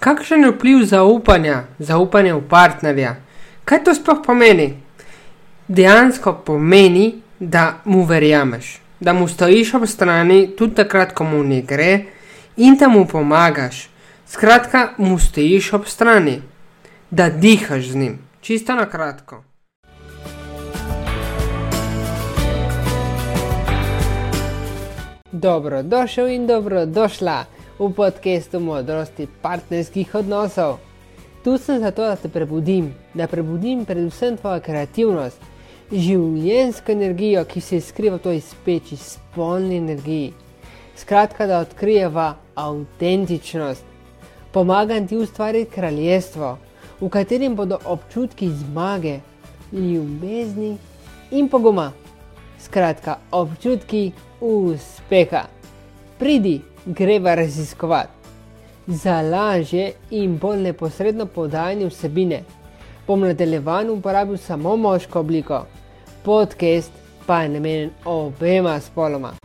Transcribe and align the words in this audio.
Kakšen 0.00 0.44
je 0.44 0.50
vpliv 0.50 0.84
zaupanja, 0.88 1.64
zaupanja 1.78 2.32
v 2.36 2.40
partnerja? 2.48 3.16
Kaj 3.68 3.82
to 3.84 3.92
sploh 3.94 4.22
pomeni? 4.24 4.72
Dejansko 5.68 6.32
pomeni, 6.46 7.20
da 7.38 7.82
mu 7.84 8.06
verjameš, 8.08 8.80
da 9.00 9.12
mu 9.12 9.28
stojiš 9.28 9.74
ob 9.74 9.84
strani 9.86 10.56
tudi 10.56 10.74
takrat, 10.74 11.12
ko 11.12 11.24
mu 11.24 11.42
ne 11.44 11.60
gre 11.60 12.06
in 12.56 12.80
da 12.80 12.88
mu 12.88 13.04
pomagaš. 13.04 13.90
Skratka, 14.26 14.88
mu 14.98 15.18
stojiš 15.18 15.72
ob 15.72 15.84
strani, 15.86 16.40
da 17.10 17.28
dihaš 17.28 17.92
z 17.92 17.96
njim. 17.96 18.18
Čisto 18.40 18.74
na 18.74 18.88
kratko. 18.88 19.44
Dobro, 25.32 25.82
došel 25.82 26.28
in 26.28 26.46
dobro 26.46 26.86
došla 26.86 27.44
v 27.80 27.88
podkastu 27.96 28.60
modrosti 28.60 29.24
partnerskih 29.42 30.14
odnosov. 30.14 30.78
Tu 31.44 31.56
sem 31.58 31.80
zato, 31.80 32.04
da 32.04 32.16
te 32.16 32.28
prebudim, 32.28 32.92
da 33.14 33.26
prebudim 33.26 33.86
predvsem 33.88 34.36
tvojo 34.36 34.60
kreativnost, 34.60 35.40
življenjsko 35.88 36.92
energijo, 36.92 37.44
ki 37.48 37.60
se 37.64 37.80
skriva 37.80 38.18
v 38.18 38.24
toj 38.26 38.40
speči, 38.44 38.98
spolni 39.00 39.78
energiji. 39.80 40.34
Skratka, 41.00 41.46
da 41.48 41.62
odkrijeva 41.64 42.34
avtentičnost. 42.54 43.84
Pomagam 44.52 45.06
ti 45.08 45.16
ustvariti 45.16 45.72
kraljestvo, 45.72 46.58
v 47.00 47.08
katerem 47.08 47.56
bodo 47.56 47.78
občutki 47.84 48.50
zmage, 48.60 49.20
ljubezni 49.72 50.76
in 51.30 51.48
poguma. 51.48 51.92
Skratka, 52.60 53.16
občutki 53.32 54.10
uspeha. 54.40 55.46
Pridi, 56.18 56.60
greva 56.86 57.34
raziskovati. 57.34 58.08
Za 58.86 59.20
lažje 59.22 59.92
in 60.10 60.38
bolj 60.38 60.58
neposredno 60.58 61.26
podajanje 61.26 61.86
vsebine 61.86 62.42
bom 63.06 63.20
nadaljevan 63.20 63.90
uporabil 63.90 64.36
samo 64.36 64.76
moško 64.76 65.20
obliko, 65.20 65.66
podcast 66.24 66.92
pa 67.26 67.42
je 67.42 67.48
namenjen 67.48 67.90
obema 68.04 68.80
spoloma. 68.80 69.39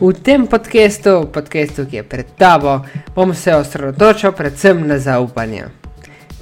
V 0.00 0.12
tem 0.12 0.46
podkastu, 0.46 1.24
podkastu, 1.32 1.86
ki 1.88 1.96
je 1.96 2.02
pred 2.02 2.26
tabo, 2.36 2.84
bom 3.14 3.34
se 3.34 3.54
osredotočil 3.56 4.32
predvsem 4.32 4.88
na 4.88 4.98
zaupanje. 4.98 5.64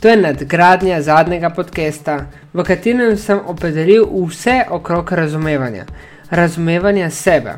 To 0.01 0.09
je 0.09 0.17
nadgradnja 0.17 1.03
zadnjega 1.03 1.51
podcasta, 1.55 2.27
v 2.53 2.65
katerem 2.67 3.15
sem 3.17 3.39
opredelil 3.47 4.09
vse 4.11 4.65
okrog 4.71 5.13
razumevanja, 5.13 5.87
razumevanja 6.31 7.11
sebe. 7.11 7.55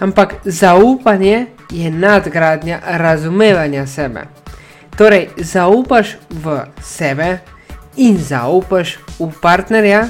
Ampak 0.00 0.34
zaupanje 0.44 1.46
je 1.70 1.90
nadgradnja 1.90 2.80
razumevanja 2.86 3.86
sebe. 3.86 4.24
Torej, 4.96 5.28
zaupaš 5.36 6.16
v 6.30 6.64
sebe 6.80 7.38
in 7.96 8.16
zaupaš 8.16 8.96
v 9.18 9.28
partnerja. 9.42 10.08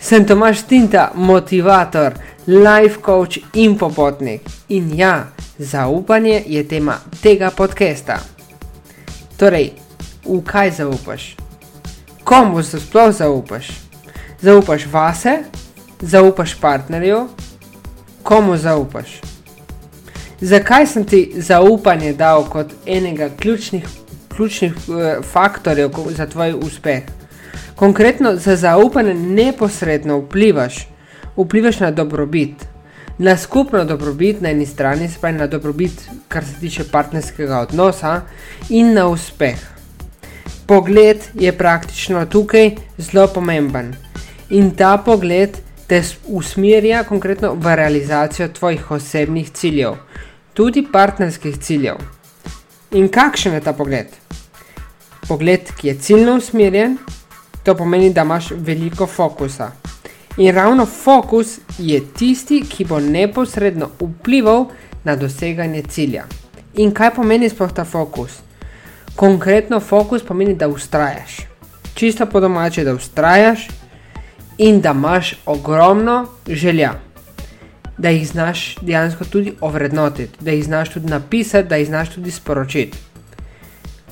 Sem 0.00 0.26
Tomaš 0.26 0.66
Tinta, 0.68 1.12
motivator 1.14 2.12
life 2.46 3.00
coach 3.04 3.38
in 3.54 3.78
popotnik. 3.78 4.42
In 4.68 4.90
ja, 4.94 5.26
zaupanje 5.58 6.42
je 6.46 6.68
tema 6.68 6.98
tega 7.22 7.50
podcasta. 7.50 8.18
Torej, 9.36 9.72
v 10.24 10.42
kaj 10.44 10.70
zaupaš? 10.70 11.36
Komu 12.24 12.62
se 12.62 12.80
sploh 12.80 13.14
zaupaš? 13.14 13.68
Zaupaš 14.40 14.86
vase, 14.92 15.38
zaupaš 16.00 16.54
partnerju, 16.60 17.28
komu 18.22 18.56
zaupaš? 18.56 19.20
Zakaj 20.40 20.86
sem 20.86 21.04
ti 21.04 21.32
zaupanje 21.36 22.12
dal 22.12 22.44
kot 22.50 22.72
enega 22.86 23.28
ključnih, 23.38 23.84
ključnih 24.34 24.72
uh, 24.88 25.24
faktorjev 25.32 25.90
za 26.16 26.26
tvoj 26.26 26.54
uspeh? 26.62 27.02
Konkretno 27.76 28.36
za 28.36 28.56
zaupanje 28.56 29.14
neposredno 29.14 30.18
vplivaš 30.18 30.91
vplivaš 31.36 31.80
na 31.80 31.90
dobrobit, 31.90 32.66
na 33.18 33.36
skupno 33.36 33.84
dobrobit 33.84 34.40
na 34.40 34.50
eni 34.50 34.66
strani, 34.66 35.08
spaj 35.08 35.32
na 35.32 35.46
dobrobit, 35.46 36.08
kar 36.28 36.44
se 36.44 36.60
tiče 36.60 36.84
partnerskega 36.92 37.58
odnosa 37.58 38.20
in 38.68 38.94
na 38.94 39.06
uspeh. 39.08 39.58
Pogled 40.66 41.24
je 41.34 41.52
praktično 41.52 42.26
tukaj 42.26 42.70
zelo 42.98 43.26
pomemben 43.26 43.94
in 44.50 44.70
ta 44.70 44.96
pogled 44.98 45.58
te 45.86 46.02
usmerja 46.26 47.04
konkretno 47.04 47.54
v 47.54 47.76
realizacijo 47.76 48.48
tvojih 48.48 48.90
osebnih 48.90 49.50
ciljev, 49.50 49.94
tudi 50.54 50.86
partnerskih 50.92 51.58
ciljev. 51.58 51.96
In 52.92 53.08
kakšen 53.08 53.54
je 53.54 53.60
ta 53.60 53.72
pogled? 53.72 54.06
Pogled, 55.28 55.72
ki 55.76 55.88
je 55.88 55.94
ciljno 55.98 56.36
usmerjen, 56.36 56.98
to 57.62 57.74
pomeni, 57.76 58.12
da 58.12 58.22
imaš 58.22 58.50
veliko 58.56 59.06
fokusa. 59.06 59.70
In 60.36 60.54
ravno 60.54 60.86
fokus 60.86 61.58
je 61.78 62.00
tisti, 62.14 62.62
ki 62.68 62.84
bo 62.84 63.00
neposredno 63.00 63.90
vplival 64.00 64.64
na 65.04 65.16
doseganje 65.16 65.82
cilja. 65.82 66.24
In 66.74 66.94
kaj 66.94 67.10
pomeni 67.14 67.50
sploh 67.52 67.72
ta 67.72 67.84
fokus? 67.84 68.38
Konkretno 69.16 69.80
fokus 69.80 70.22
pomeni, 70.24 70.54
da 70.54 70.68
ustrajaš. 70.68 71.36
Čisto 71.94 72.26
po 72.26 72.40
domače, 72.40 72.84
da 72.84 72.94
ustrajaš 72.94 73.68
in 74.58 74.80
da 74.80 74.90
imaš 74.90 75.34
ogromno 75.46 76.26
želja. 76.48 76.94
Da 77.98 78.08
jih 78.08 78.28
znaš 78.28 78.76
dejansko 78.80 79.24
tudi 79.24 79.52
ovrednotiti, 79.60 80.38
da 80.40 80.50
jih 80.50 80.64
znaš 80.64 80.90
tudi 80.90 81.06
napisati, 81.06 81.68
da 81.68 81.76
jih 81.76 81.88
znaš 81.88 82.14
tudi 82.14 82.30
sporočiti. 82.30 82.98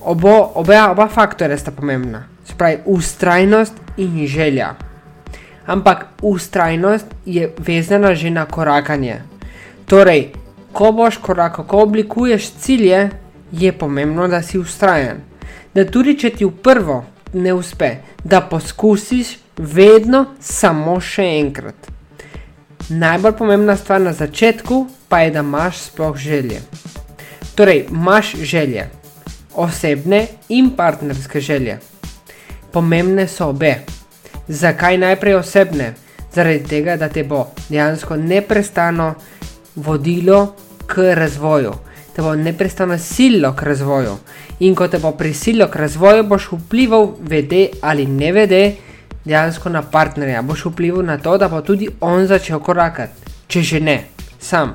Obo, 0.01 0.53
oba, 0.55 0.91
oba 0.91 1.09
faktorja 1.09 1.59
sta 1.59 1.71
pomembna, 1.71 2.25
spravi 2.45 2.79
ustrajnost 2.85 3.73
in 3.97 4.27
želja 4.27 4.90
ampak 5.71 6.07
ustrajnost 6.23 7.07
je 7.27 7.53
vezana 7.59 8.15
že 8.15 8.31
na 8.31 8.45
korakanje. 8.47 9.23
Torej, 9.87 10.33
ko 10.73 10.93
boš 10.93 11.19
korakal, 11.23 11.65
ko 11.67 11.83
oblikuješ 11.87 12.51
cilje, 12.59 13.11
je 13.53 13.73
pomembno, 13.73 14.29
da 14.29 14.43
si 14.43 14.59
ustrajen. 14.59 15.23
Da 15.75 15.85
tudi 15.87 16.17
če 16.19 16.31
ti 16.31 16.45
v 16.45 16.51
prvo 16.63 17.05
ne 17.33 17.55
uspe, 17.55 17.91
da 18.25 18.41
poskusiš 18.41 19.37
vedno 19.59 20.25
samo 20.41 20.99
še 21.01 21.27
enkrat. 21.39 21.91
Najbolj 22.91 23.37
pomembna 23.39 23.77
stvar 23.77 24.01
na 24.03 24.13
začetku 24.13 24.87
pa 25.09 25.21
je, 25.23 25.31
da 25.31 25.45
imaš 25.47 25.79
sploh 25.91 26.17
želje. 26.17 26.59
Torej, 27.55 27.87
imaš 27.91 28.35
želje, 28.43 28.89
osebne 29.55 30.27
in 30.49 30.71
partnerske 30.77 31.41
želje. 31.41 31.79
Pomembne 32.73 33.29
so 33.29 33.51
obe. 33.55 34.00
Zakaj 34.51 34.99
najprej 34.99 35.35
osebne? 35.35 35.93
Zaradi 36.35 36.65
tega, 36.67 36.97
da 36.97 37.09
te 37.09 37.23
bo 37.23 37.45
dejansko 37.69 38.17
neprestano 38.17 39.15
vodilo 39.77 40.55
k 40.87 41.15
razvoju, 41.15 41.73
te 42.15 42.23
bo 42.23 42.35
neprestano 42.35 42.99
silo 42.99 43.53
k 43.55 43.63
razvoju. 43.63 44.17
In 44.61 44.75
ko 44.75 44.89
te 44.89 44.99
bo 44.99 45.13
prisililo 45.13 45.69
k 45.71 45.77
razvoju, 45.77 46.25
boš 46.27 46.49
vplival, 46.53 47.13
vede 47.21 47.69
ali 47.81 48.07
ne 48.07 48.33
vede, 48.33 48.75
dejansko 49.25 49.71
na 49.71 49.83
partnerja. 49.83 50.43
Boš 50.43 50.67
vplival 50.73 51.07
na 51.07 51.19
to, 51.19 51.39
da 51.39 51.49
bo 51.49 51.63
tudi 51.63 51.89
on 52.01 52.27
začel 52.27 52.59
korakati, 52.59 53.31
če 53.47 53.63
že 53.63 53.81
ne, 53.81 53.97
sam. 54.39 54.75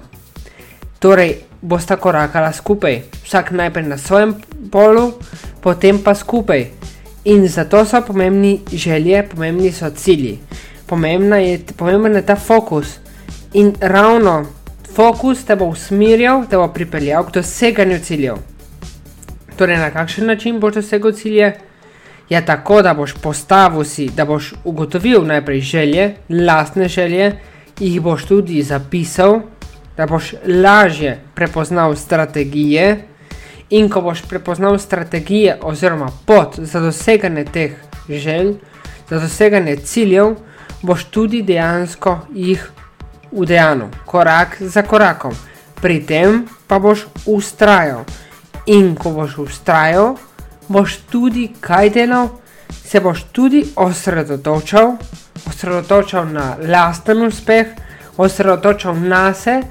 Torej, 1.00 1.36
bosta 1.62 2.00
korakala 2.00 2.54
skupaj, 2.54 3.02
vsak 3.28 3.52
najprej 3.52 3.88
na 3.92 3.98
svojem 3.98 4.36
polu, 4.72 5.12
potem 5.62 6.00
pa 6.00 6.16
skupaj. 6.16 6.70
In 7.26 7.48
zato 7.48 7.86
so 7.86 8.02
pomembni 8.02 8.60
želje, 8.74 9.24
pomembni 9.30 9.72
so 9.72 9.90
cilji, 9.90 10.40
pomembna 10.86 11.38
je, 11.38 11.60
pomemben 11.78 12.16
je 12.16 12.26
ta 12.26 12.36
fokus. 12.36 13.00
In 13.54 13.74
ravno 13.80 14.46
fokus 14.96 15.44
te 15.46 15.56
bo 15.56 15.66
usmerjal, 15.66 16.44
te 16.50 16.58
bo 16.58 16.68
pripeljal 16.68 17.26
k 17.26 17.34
doseganju 17.34 18.00
ciljev. 18.00 18.38
Torej, 19.58 19.78
na 19.78 19.90
kakšen 19.92 20.26
način 20.26 20.60
boš 20.60 20.74
dosegel 20.74 21.12
cilje? 21.12 21.54
Ja, 22.30 22.42
tako 22.46 22.82
da 22.82 22.94
boš 22.94 23.14
postavil 23.22 23.84
si, 23.84 24.10
da 24.10 24.26
boš 24.26 24.54
ugotovil 24.64 25.26
najprej 25.26 25.62
želje, 25.62 26.16
lastne 26.30 26.88
želje, 26.88 27.32
jih 27.80 28.02
boš 28.02 28.26
tudi 28.26 28.64
zapisal, 28.64 29.42
da 29.98 30.06
boš 30.06 30.34
lažje 30.48 31.20
prepoznal 31.36 31.96
strategije. 31.96 32.98
In 33.70 33.90
ko 33.90 34.02
boš 34.02 34.22
prepoznal 34.30 34.80
strategije 34.80 35.58
oziroma 35.62 36.12
pot 36.26 36.60
za 36.60 36.80
doseganje 36.80 37.46
teh 37.46 37.72
želj, 38.10 38.54
za 39.10 39.20
doseganje 39.20 39.76
ciljev, 39.76 40.36
boš 40.82 41.04
tudi 41.04 41.42
dejansko 41.42 42.20
jih 42.34 42.72
udejanil, 43.32 43.88
korak 44.06 44.58
za 44.60 44.82
korakom. 44.82 45.34
Pri 45.82 46.06
tem 46.06 46.46
pa 46.68 46.80
boš 46.80 47.08
ustrajal. 47.26 48.06
In 48.66 48.96
ko 48.96 49.12
boš 49.12 49.38
ustrajal, 49.38 50.16
boš 50.68 50.98
tudi 51.12 51.50
kaj 51.62 51.90
delal, 51.90 52.30
se 52.86 53.00
boš 53.00 53.24
tudi 53.32 53.66
osredotočal, 53.76 54.96
osredotočal 55.48 56.26
na 56.32 56.56
lasten 56.62 57.22
uspeh, 57.26 57.68
osredotočal 58.18 58.96
na 58.96 59.34
se, 59.34 59.62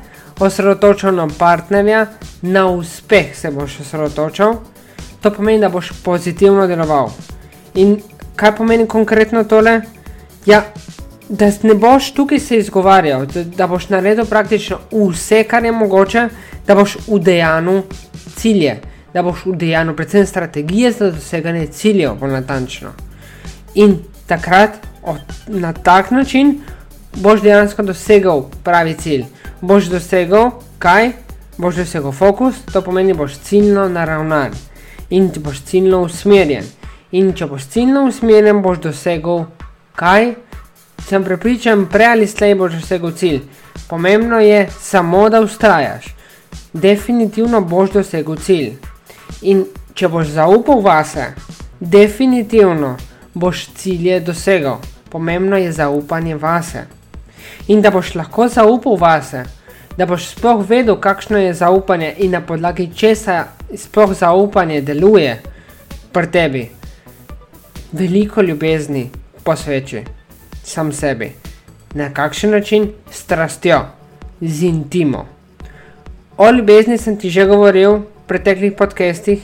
osredotočal 0.41 1.15
na 1.15 1.29
partnerja, 1.39 2.07
na 2.43 2.67
uspeh 2.69 3.37
se 3.37 3.51
boš 3.51 3.81
osredotočal. 3.81 4.57
To 5.21 5.31
pomeni, 5.31 5.61
da 5.61 5.69
boš 5.69 5.93
pozitivno 6.05 6.67
deloval. 6.67 7.11
In 7.75 8.01
kaj 8.37 8.57
pomeni 8.57 8.87
konkretno 8.87 9.45
tole? 9.45 9.81
Ja, 10.47 10.63
da 11.29 11.51
ne 11.63 11.75
boš 11.75 12.11
tukaj 12.13 12.39
se 12.39 12.59
izgovarjal, 12.59 13.27
da, 13.27 13.45
da 13.45 13.67
boš 13.67 13.89
naredil 13.89 14.25
praktično 14.25 14.79
vse, 14.93 15.45
kar 15.45 15.65
je 15.65 15.73
mogoče, 15.73 16.29
da 16.67 16.75
boš 16.75 16.97
v 17.07 17.19
dejanju 17.19 17.83
cilje, 18.37 18.81
da 19.15 19.23
boš 19.23 19.47
v 19.47 19.57
dejanju 19.57 19.97
predvsem 19.97 20.27
strategije 20.27 20.93
za 20.93 21.11
doseganje 21.11 21.67
ciljev 21.67 22.15
bolj 22.21 22.33
natančno. 22.33 22.93
In 23.75 23.99
takrat 24.27 24.71
od, 25.03 25.21
na 25.49 25.73
tak 25.73 26.11
način 26.11 26.61
boš 27.17 27.41
dejansko 27.41 27.83
dosegel 27.83 28.43
pravi 28.65 28.95
cilj. 28.95 29.25
Boš 29.61 29.85
dosegel 29.85 30.51
kaj? 30.79 31.13
Boš 31.57 31.77
dosegel 31.77 32.13
fokus, 32.13 32.55
to 32.73 32.83
pomeni, 32.83 33.15
boš 33.15 33.39
ciljno 33.47 33.89
naravnan 33.89 34.53
in 35.11 35.31
če 35.33 35.41
boš 35.41 35.61
ciljno 35.69 36.03
usmerjen. 36.03 36.65
In 37.15 37.33
če 37.37 37.47
boš 37.47 37.69
ciljno 37.71 38.07
usmerjen, 38.09 38.63
boš 38.63 38.81
dosegel 38.89 39.45
kaj? 39.97 40.35
Sem 41.07 41.25
prepričan, 41.25 41.87
prej 41.93 42.11
ali 42.11 42.27
slej 42.27 42.55
boš 42.59 42.79
dosegel 42.81 43.13
cilj. 43.13 43.41
Pomembno 43.89 44.41
je 44.41 44.67
samo, 44.81 45.29
da 45.31 45.41
ustrajaš. 45.45 46.09
Definitivno 46.73 47.61
boš 47.61 47.93
dosegel 47.99 48.37
cilj. 48.37 48.73
In 49.43 49.65
če 49.95 50.09
boš 50.09 50.33
zaupal 50.35 50.81
vase, 50.83 51.29
definitivno 51.81 52.97
boš 53.35 53.69
cilje 53.77 54.21
dosegel. 54.21 54.81
Pomembno 55.11 55.57
je 55.57 55.73
zaupanje 55.73 56.37
vase. 56.37 56.87
In 57.69 57.83
da 57.83 57.91
boš 57.91 58.15
lahko 58.15 58.49
zaupal 58.49 58.97
vase, 58.97 59.45
da 59.97 60.07
boš 60.07 60.29
sploh 60.35 60.65
vedel, 60.69 60.97
kakšno 60.97 61.39
je 61.39 61.55
zaupanje 61.55 62.15
in 62.19 62.31
na 62.31 62.41
podlagi 62.41 62.91
česa 62.97 63.45
sploh 63.77 64.15
zaupanje 64.15 64.81
deluje 64.81 65.43
pri 66.13 66.31
tebi. 66.31 66.69
Veliko 67.93 68.43
ljubezni 68.43 69.11
posveči 69.45 70.05
sam 70.65 70.93
sebi. 70.93 71.33
Na 71.95 72.11
kakšen 72.15 72.51
način? 72.51 72.89
Strastjo, 73.11 73.81
z 74.41 74.63
intimo. 74.63 75.27
O 76.37 76.51
ljubezni 76.51 76.99
sem 76.99 77.17
ti 77.17 77.31
že 77.31 77.47
govoril 77.47 77.91
v 77.93 78.03
preteklih 78.27 78.73
podcestih, 78.73 79.43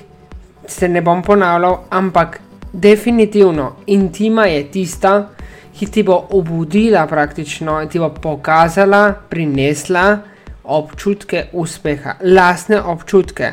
se 0.67 0.88
ne 0.88 1.03
bom 1.03 1.23
ponavljal, 1.23 1.79
ampak 1.91 2.41
definitivno 2.73 3.76
intima 3.87 4.46
je 4.46 4.64
tista, 4.70 5.29
ki 5.78 5.87
ti 5.87 6.02
bo 6.02 6.17
obudila 6.31 7.06
praktično 7.06 7.81
in 7.82 7.88
ti 7.88 7.99
bo 7.99 8.11
pokazala, 8.11 9.14
prinesla 9.28 10.19
občutke 10.64 11.46
uspeha, 11.52 12.17
lastne 12.22 12.81
občutke, 12.81 13.52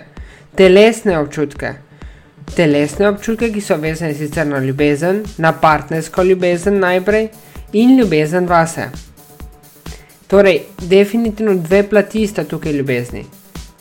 telesne 0.56 1.18
občutke. 1.18 1.74
Telesne 2.56 3.10
občutke, 3.10 3.50
ki 3.52 3.62
so 3.62 3.76
vezane 3.76 4.14
sicer 4.16 4.48
na 4.48 4.62
ljubezen, 4.64 5.20
na 5.38 5.52
partnersko 5.52 6.24
ljubezen 6.24 6.80
najprej 6.80 7.28
in 7.74 7.98
ljubezen 8.00 8.48
vase. 8.48 8.88
Torej, 10.28 10.62
definitivno 10.82 11.56
dve 11.56 11.84
plati 11.90 12.28
sta 12.28 12.44
tukaj 12.44 12.74
ljubezni. 12.74 13.26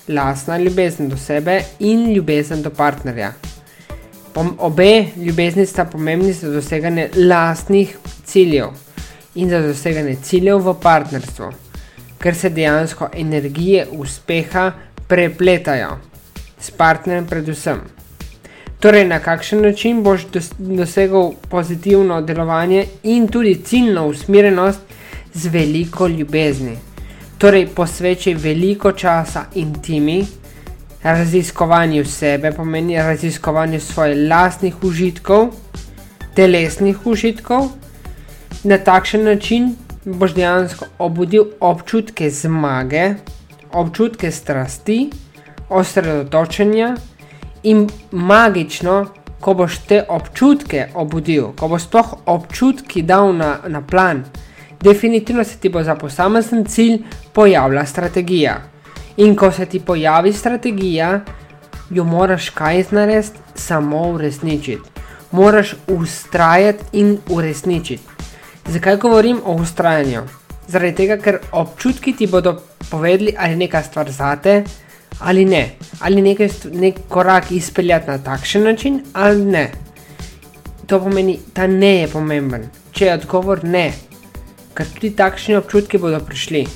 Lastna 0.09 0.59
ljubezen 0.59 1.09
do 1.09 1.17
sebe 1.17 1.61
in 1.79 2.13
ljubezen 2.13 2.63
do 2.63 2.71
partnerja. 2.71 3.33
Pom 4.37 4.51
obe 4.59 5.05
ljubezni 5.17 5.67
sta 5.67 5.85
pomembni 5.85 6.33
za 6.33 6.51
doseganje 6.53 7.09
lastnih 7.17 7.97
ciljev 8.25 8.67
in 9.35 9.49
za 9.51 9.63
doseganje 9.65 10.17
ciljev 10.23 10.59
v 10.59 10.75
partnerstvu, 10.83 11.49
ker 12.21 12.35
se 12.37 12.51
dejansko 12.51 13.09
energije 13.17 13.87
uspeha 13.93 14.67
prepletajo 15.09 15.97
s 16.61 16.71
partnerjem 16.71 17.27
predvsem. 17.27 17.81
Torej, 18.81 19.07
na 19.09 19.23
kakšen 19.25 19.63
način 19.63 20.03
boš 20.03 20.27
dosegel 20.59 21.33
pozitivno 21.49 22.21
delovanje 22.21 22.85
in 23.03 23.29
tudi 23.29 23.55
ciljno 23.65 24.07
usmerjenost 24.07 24.81
z 25.35 25.49
veliko 25.49 26.09
ljubezni. 26.09 26.77
Torej, 27.39 27.67
posvečaj 27.67 28.35
veliko 28.35 28.93
časa 28.93 29.47
intimi, 29.55 30.27
raziskovanju 31.03 32.05
sebe, 32.05 32.53
pomeni 32.53 32.97
raziskovanju 32.97 33.81
svojih 33.81 34.29
lastnih 34.31 34.85
užitkov, 34.85 35.49
telesnih 36.35 37.07
užitkov. 37.07 37.69
Na 38.65 38.79
takšen 38.79 39.25
način 39.25 39.77
boš 40.05 40.35
dejansko 40.35 40.85
obudil 40.99 41.45
občutke 41.61 42.31
zmage, 42.31 43.15
občutke 43.73 44.31
strasti, 44.31 45.11
osredotočenja 45.69 46.97
in 47.63 47.89
magično, 48.11 49.07
ko 49.41 49.55
boš 49.55 49.79
te 49.89 50.03
občutke 50.09 50.89
obudil, 50.95 51.53
ko 51.57 51.69
boš 51.69 51.89
sploh 51.89 52.15
občutki 52.27 53.03
dal 53.03 53.35
na, 53.37 53.59
na 53.69 53.83
plan, 53.83 54.25
definitivno 54.81 55.45
se 55.45 55.59
ti 55.59 55.69
bo 55.69 55.83
za 55.83 55.95
posamezen 55.95 56.65
cilj 56.65 57.03
pojavila 57.33 57.87
strategija. 57.87 58.57
In 59.17 59.37
ko 59.37 59.51
se 59.53 59.67
ti 59.67 59.81
pojavi 59.81 60.33
strategija, 60.33 61.21
jo 61.91 62.05
moraš 62.05 62.51
kaj 62.51 62.85
narediti, 62.91 63.39
samo 63.55 64.09
uresničiti. 64.09 64.91
Moraš 65.31 65.75
ustrajati 65.89 66.85
in 66.93 67.19
uresničiti. 67.31 68.03
Zakaj 68.67 68.97
govorim 68.97 69.41
o 69.45 69.55
ustrajanju? 69.55 70.23
Zaradi 70.69 70.95
tega, 70.95 71.17
ker 71.23 71.39
občutki 71.53 72.13
ti 72.13 72.27
bodo 72.27 72.57
povedali, 72.91 73.35
ali 73.39 73.53
je 73.53 73.57
neka 73.57 73.83
stvar 73.83 74.11
zate, 74.11 74.65
ali 75.19 75.45
ne, 75.45 75.77
ali 76.01 76.23
nekaj, 76.23 76.49
nek 76.73 76.97
korak 77.09 77.51
izpeljati 77.51 78.11
na 78.11 78.19
takšen 78.19 78.65
način, 78.65 79.01
ali 79.13 79.45
ne. 79.45 79.71
To 80.87 81.01
pomeni, 81.01 81.39
da 81.55 81.67
ne 81.67 81.97
je 81.97 82.09
pomemben. 82.09 82.69
Če 82.93 83.07
je 83.07 83.15
odgovor 83.15 83.65
ne, 83.65 83.93
ker 84.75 84.87
tudi 84.95 85.11
takšni 85.17 85.57
občutki 85.57 85.99
bodo 85.99 86.21
prišli. 86.21 86.67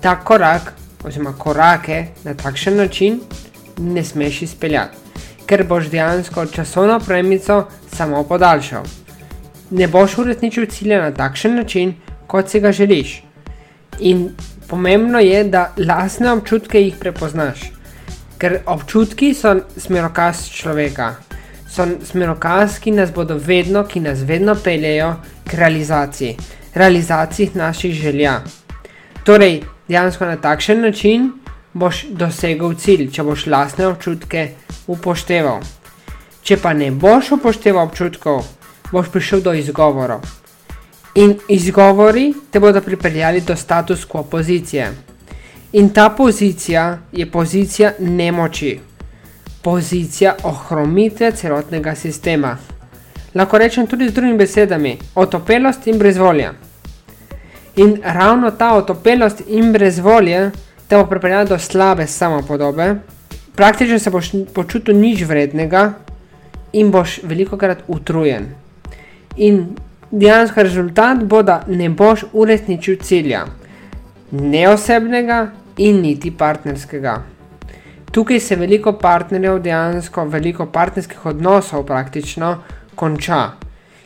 Ta 0.00 0.16
korak, 0.24 0.72
oziroma 1.04 1.32
korake 1.38 2.06
na 2.24 2.34
takšen 2.34 2.76
način, 2.76 3.20
ne 3.78 4.04
smeš 4.04 4.42
izpeljati, 4.42 4.96
ker 5.46 5.64
boš 5.66 5.88
dejansko 5.90 6.46
časovno 6.46 7.00
premico 7.00 7.64
samo 7.96 8.22
podaljšal. 8.24 8.84
Ne 9.70 9.88
boš 9.88 10.18
uresničil 10.18 10.66
cilja 10.66 11.02
na 11.02 11.10
takšen 11.14 11.56
način, 11.56 11.94
kot 12.26 12.48
si 12.48 12.60
ga 12.60 12.72
želiš. 12.72 13.22
In 14.00 14.30
pomembno 14.68 15.18
je, 15.18 15.44
da 15.44 15.72
lastne 15.76 16.32
občutke 16.32 16.80
jih 16.80 16.94
prepoznaš, 17.00 17.70
ker 18.38 18.60
občutki 18.66 19.34
so 19.34 19.56
smerokaz 19.76 20.46
človeka. 20.50 21.14
So 21.70 21.86
smerokaz, 22.04 22.78
ki 22.82 22.90
nas 22.90 23.12
bodo 23.14 23.36
vedno, 23.38 23.84
ki 23.86 24.00
nas 24.00 24.22
vedno 24.26 24.54
peljejo 24.54 25.14
k 25.46 25.54
realizaciji, 25.54 26.36
realizaciji 26.74 27.50
naših 27.54 27.94
želja. 27.94 28.40
Torej, 29.24 29.60
dejansko 29.90 30.26
na 30.26 30.36
takšen 30.36 30.80
način 30.80 31.32
boš 31.72 32.04
dosegel 32.10 32.74
cilj, 32.74 33.08
če 33.10 33.22
boš 33.26 33.46
lastne 33.50 33.88
občutke 33.90 34.46
upošteval. 34.86 35.62
Če 36.46 36.56
pa 36.62 36.72
ne 36.74 36.90
boš 36.90 37.32
upošteval 37.36 37.90
občutkov, 37.90 38.44
boš 38.92 39.10
prišel 39.10 39.42
do 39.42 39.54
izgovorov. 39.54 40.22
In 41.18 41.34
izgovori 41.50 42.30
te 42.50 42.62
bodo 42.62 42.80
pripeljali 42.80 43.42
do 43.42 43.56
status 43.56 44.06
quo 44.06 44.22
pozicije. 44.22 44.92
In 45.72 45.90
ta 45.94 46.08
pozicija 46.10 46.98
je 47.12 47.26
pozicija 47.30 47.92
nemoči, 47.98 48.78
pozicija 49.62 50.36
ohromitve 50.42 51.32
celotnega 51.32 51.94
sistema. 51.94 52.56
Lahko 53.34 53.58
rečem 53.58 53.86
tudi 53.86 54.08
z 54.08 54.14
drugimi 54.14 54.38
besedami: 54.38 54.98
otopelost 55.14 55.86
in 55.86 55.98
brezvolja. 55.98 56.69
In 57.76 58.00
ravno 58.04 58.50
ta 58.50 58.74
otopelost 58.74 59.42
in 59.48 59.72
brezvolje 59.72 60.50
te 60.88 60.96
bo 60.96 61.06
pripeljala 61.06 61.44
do 61.44 61.58
slabe 61.58 62.06
samopodobe, 62.06 62.94
praktično 63.54 63.98
se 63.98 64.10
boš 64.10 64.32
počutil 64.54 64.96
nič 64.98 65.22
vrednega 65.22 65.92
in 66.72 66.90
boš 66.90 67.20
veliko 67.22 67.56
krat 67.56 67.84
utrujen. 67.88 68.48
In 69.36 69.76
dejansko 70.10 70.62
rezultat 70.62 71.22
bo, 71.24 71.42
da 71.42 71.62
ne 71.68 71.88
boš 71.88 72.24
uresničil 72.32 72.96
cilja, 73.02 73.44
ne 74.30 74.68
osebnega 74.68 75.46
in 75.78 76.02
niti 76.02 76.30
partnerskega. 76.30 77.22
Tukaj 78.10 78.40
se 78.40 78.56
veliko 78.56 78.92
partnerjev, 78.98 79.60
dejansko 79.62 80.24
veliko 80.24 80.66
partnerskih 80.66 81.26
odnosov 81.26 81.86
praktično 81.86 82.56
konča, 82.94 83.44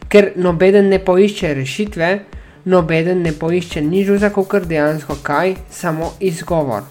ker 0.09 0.33
nobeden 0.37 0.93
ne 0.93 0.99
poišče 1.01 1.55
rešitve, 1.55 2.11
nobeden 2.65 3.23
ne 3.23 3.33
poišče 3.33 3.81
nič 3.81 4.09
za 4.21 4.31
kar 4.31 4.67
dejansko 4.67 5.17
kaj, 5.23 5.55
samo 5.71 6.13
izgovor. 6.21 6.83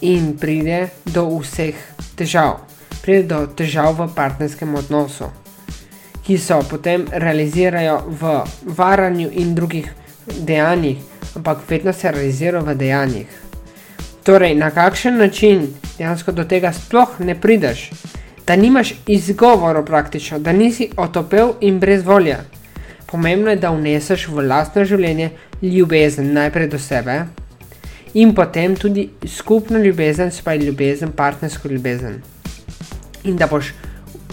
In 0.00 0.36
pride 0.38 0.88
do 1.04 1.28
vseh 1.38 1.74
težav, 2.16 2.58
pride 3.02 3.22
do 3.22 3.46
težav 3.46 3.94
v 3.98 4.08
partnerskem 4.14 4.74
odnosu. 4.74 5.30
ki 6.22 6.38
so 6.38 6.62
potem 6.62 7.06
realizirajo 7.10 7.96
v 8.06 8.42
varanju 8.78 9.28
in 9.32 9.54
drugih 9.54 9.90
dejanjih, 10.26 10.98
ampak 11.36 11.66
vedno 11.68 11.92
se 11.92 12.12
realizirajo 12.12 12.64
v 12.64 12.74
dejanjih. 12.74 13.26
Torej, 14.22 14.54
na 14.54 14.70
kakšen 14.70 15.18
način 15.18 15.66
dejansko 15.98 16.32
do 16.32 16.44
tega 16.44 16.72
sploh 16.72 17.18
ne 17.20 17.34
prideš, 17.34 17.90
da 18.46 18.56
nimaš 18.56 18.94
izgovorov 19.06 19.84
praktično, 19.84 20.38
da 20.38 20.52
nisi 20.52 20.90
otopel 20.96 21.54
in 21.60 21.80
brez 21.80 22.04
volje. 22.06 22.38
Pomembno 23.12 23.50
je, 23.50 23.56
da 23.60 23.70
vneseš 23.70 24.30
v 24.32 24.46
lastno 24.48 24.86
življenje 24.88 25.30
ljubezen 25.60 26.30
najprej 26.32 26.70
do 26.72 26.78
sebe 26.80 27.18
in 28.14 28.32
potem 28.34 28.72
tudi 28.76 29.10
skupno 29.28 29.78
ljubezen, 29.78 30.32
spaj 30.32 30.58
ljubezen, 30.58 31.12
partnersko 31.12 31.68
ljubezen. 31.68 32.22
In 33.28 33.36
da 33.36 33.46
boš 33.46 33.74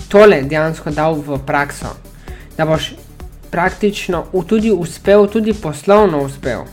tole 0.07 0.41
dejansko 0.47 0.95
dal 0.95 1.19
v 1.19 1.41
prakso, 1.45 1.91
da 2.55 2.65
boš 2.65 2.93
praktično 3.51 4.25
tudi 4.47 4.71
uspel, 4.71 5.27
tudi 5.27 5.53
poslovno 5.53 6.23
uspel. 6.23 6.63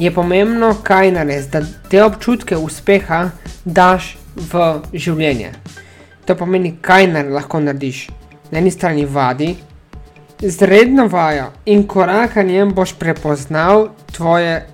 Je 0.00 0.14
pomembno, 0.14 0.74
kaj 0.82 1.12
narediš, 1.12 1.50
da 1.52 1.60
te 1.90 2.04
občutke 2.04 2.56
uspeha 2.56 3.26
daš 3.64 4.14
v 4.36 4.80
življenje. 4.92 5.52
To 6.24 6.36
pomeni, 6.36 6.78
kaj 6.80 7.12
nar 7.12 7.28
lahko 7.28 7.60
narediš. 7.60 8.06
Na 8.50 8.58
eni 8.58 8.70
strani 8.70 9.04
vadi, 9.04 9.56
z 10.42 10.62
redno 10.62 11.06
vajo 11.06 11.52
in 11.64 11.86
korakanjem 11.86 12.74
boš 12.74 12.92
prepoznal 12.92 13.88
tvoje 14.12 14.66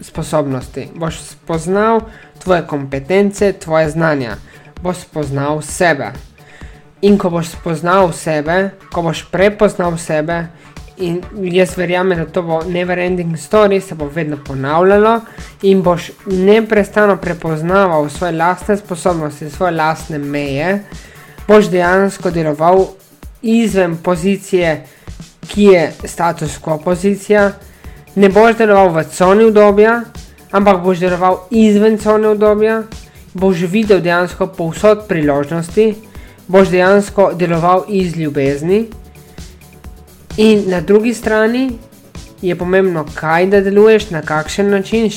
sposobnosti, 0.00 0.88
boš 0.94 1.20
spoznal 1.20 2.00
tvoje 2.38 2.66
kompetence, 2.66 3.52
tvoje 3.52 3.90
znanja, 3.90 4.36
boš 4.82 4.96
spoznal 4.96 5.62
sebe. 5.62 6.12
In 7.00 7.18
ko 7.18 7.30
boš 7.30 7.48
spoznal 7.48 8.12
sebe, 8.12 8.70
ko 8.92 9.02
boš 9.02 9.24
prepoznal 9.30 9.96
sebe, 9.98 10.46
in 10.98 11.22
jaz 11.52 11.76
verjamem, 11.78 12.18
da 12.18 12.26
to 12.26 12.42
bo 12.42 12.62
never 12.62 12.98
ending 12.98 13.36
story, 13.36 13.80
se 13.80 13.94
bo 13.94 14.08
vedno 14.14 14.36
ponavljalo 14.46 15.20
in 15.62 15.82
boš 15.82 16.10
neprestano 16.26 17.16
prepoznaval 17.16 18.08
svoje 18.08 18.32
lastne 18.32 18.76
sposobnosti, 18.76 19.50
svoje 19.50 19.72
lastne 19.72 20.18
meje, 20.18 20.84
boš 21.48 21.70
dejansko 21.70 22.30
deloval 22.30 22.86
izven 23.42 23.96
pozicije, 23.96 24.86
ki 25.48 25.64
je 25.72 25.92
status 26.04 26.58
quo 26.60 26.78
pozicija, 26.84 27.52
ne 28.14 28.28
boš 28.28 28.56
deloval 28.58 28.92
v 28.94 29.04
coni 29.12 29.44
obdobja, 29.48 30.02
ampak 30.52 30.82
boš 30.82 30.98
deloval 30.98 31.40
izven 31.50 31.98
cone 31.98 32.28
obdobja, 32.28 32.82
boš 33.34 33.66
videl 33.70 34.00
dejansko 34.00 34.46
povsod 34.56 35.06
priložnosti, 35.08 35.94
boš 36.48 36.68
dejansko 36.68 37.32
deloval 37.34 37.84
iz 37.88 38.16
ljubezni. 38.16 38.86
In 40.36 40.64
na 40.70 40.80
drugi 40.80 41.14
strani 41.14 41.70
je 42.42 42.54
pomembno, 42.56 43.04
kaj 43.14 43.46
da 43.46 43.60
deluješ, 43.60 44.10
na 44.10 44.22
kakšen 44.22 44.70
način, 44.70 45.10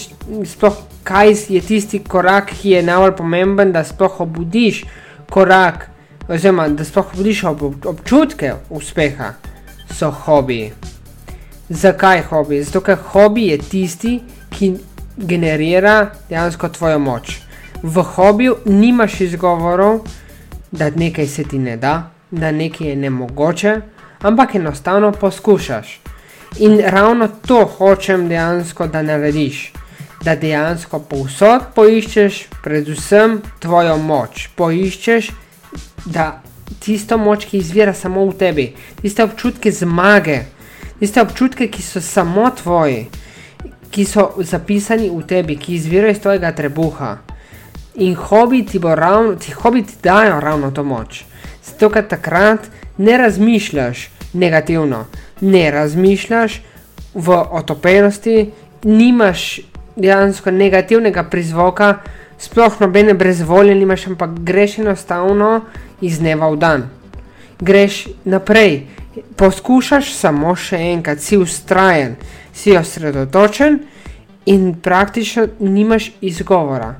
sploh 0.45 0.77
kaj 1.03 1.35
je 1.49 1.61
tisti 1.61 1.99
korak, 1.99 2.51
ki 2.61 2.69
je 2.69 2.83
najbolj 2.83 3.15
pomemben, 3.17 3.71
da 3.71 3.83
sploh 3.83 4.19
obudiš 4.21 4.83
korak, 5.29 5.89
oziroma 6.29 6.67
da 6.67 6.85
sploh 6.85 7.13
obudiš 7.13 7.43
ob, 7.43 7.63
občutke 7.85 8.53
uspeha, 8.69 9.33
so 9.93 10.11
hobiji. 10.11 10.71
Zakaj 11.69 12.21
hobi? 12.29 12.63
Zato, 12.63 12.81
ker 12.81 12.97
hobi 13.13 13.47
je 13.47 13.57
tisti, 13.57 14.19
ki 14.49 14.73
generira 15.17 16.11
dejansko 16.29 16.69
tvojo 16.69 16.99
moč. 16.99 17.39
V 17.83 18.03
hobiju 18.03 18.57
nimaš 18.65 19.21
izgovorov, 19.21 20.01
da 20.71 20.89
nekaj 20.89 21.27
se 21.27 21.43
ti 21.43 21.59
ne 21.59 21.77
da, 21.77 22.11
da 22.31 22.51
nekaj 22.51 22.87
je 22.87 22.95
nemogoče 22.95 23.81
ampak 24.21 24.55
enostavno 24.55 25.11
poskušaš. 25.11 25.99
In 26.59 26.81
ravno 26.85 27.27
to 27.47 27.65
hočem 27.65 28.27
dejansko, 28.29 28.87
da 28.87 29.01
narediš. 29.01 29.73
Da 30.23 30.35
dejansko 30.35 30.99
povsod 30.99 31.61
poiščeš, 31.75 32.43
predvsem 32.63 33.39
tvojo 33.59 33.97
moč. 33.97 34.49
Poiščeš, 34.55 35.31
da 36.05 36.41
tisto 36.79 37.17
moč, 37.17 37.45
ki 37.45 37.57
izvira 37.57 37.93
samo 37.93 38.25
v 38.25 38.37
tebi, 38.37 38.67
tiste 39.01 39.23
občutke 39.23 39.71
zmage, 39.71 40.43
tiste 40.99 41.21
občutke, 41.21 41.67
ki 41.67 41.81
so 41.81 42.01
samo 42.01 42.49
tvoji, 42.49 43.07
ki 43.91 44.05
so 44.05 44.31
zapisani 44.37 45.09
v 45.09 45.21
tebi, 45.27 45.57
ki 45.59 45.75
izvirajo 45.75 46.11
iz 46.11 46.21
tvojega 46.21 46.51
trebuha. 46.55 47.17
In 47.95 48.15
hobi 48.15 48.65
ti 48.65 48.79
ravno, 48.83 49.35
ti 49.35 49.51
hobi 49.51 49.83
ti 49.83 49.99
dajo 50.03 50.39
ravno 50.39 50.71
to 50.71 50.83
moč. 50.83 51.25
Zato, 51.65 51.89
ker 51.89 52.07
takrat 52.07 52.69
ne 52.97 53.17
razmišljaš 53.17 54.09
negativno, 54.33 55.05
ne 55.41 55.71
razmišljaš 55.71 56.61
v 57.13 57.37
otopenosti, 57.51 58.51
nimaš 58.83 59.59
dejansko 59.95 60.51
negativnega 60.51 61.23
prizvoka, 61.23 61.97
sploh 62.39 62.79
nobene 62.79 63.13
brezvolje 63.13 63.75
nimaš, 63.75 64.07
ampak 64.07 64.39
greš 64.39 64.79
enostavno 64.79 65.61
iz 66.01 66.19
dneva 66.19 66.49
v 66.49 66.57
dan. 66.57 66.89
Greš 67.59 68.07
naprej, 68.25 68.87
poskušaš 69.37 70.13
samo 70.13 70.55
še 70.55 70.79
enkrat, 70.93 71.21
si 71.21 71.37
ustrajen, 71.37 72.15
si 72.53 72.77
osredotočen 72.77 73.79
in 74.45 74.73
praktično 74.81 75.47
nimaš 75.59 76.11
izgovora, 76.21 76.95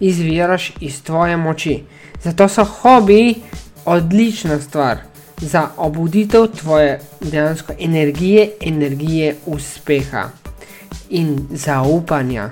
izviraš 0.00 0.72
iz 0.80 1.02
tvoje 1.02 1.36
moči. 1.36 1.82
Zato 2.22 2.48
so 2.48 2.64
hobiji 2.64 3.34
odlična 3.84 4.60
stvar 4.60 4.98
za 5.40 5.68
obuditev 5.76 6.46
tvoje 6.46 7.00
dejansko 7.20 7.72
energije, 7.78 8.50
energije 8.60 9.36
uspeha 9.46 10.30
in 11.10 11.46
zaupanja. 11.50 12.50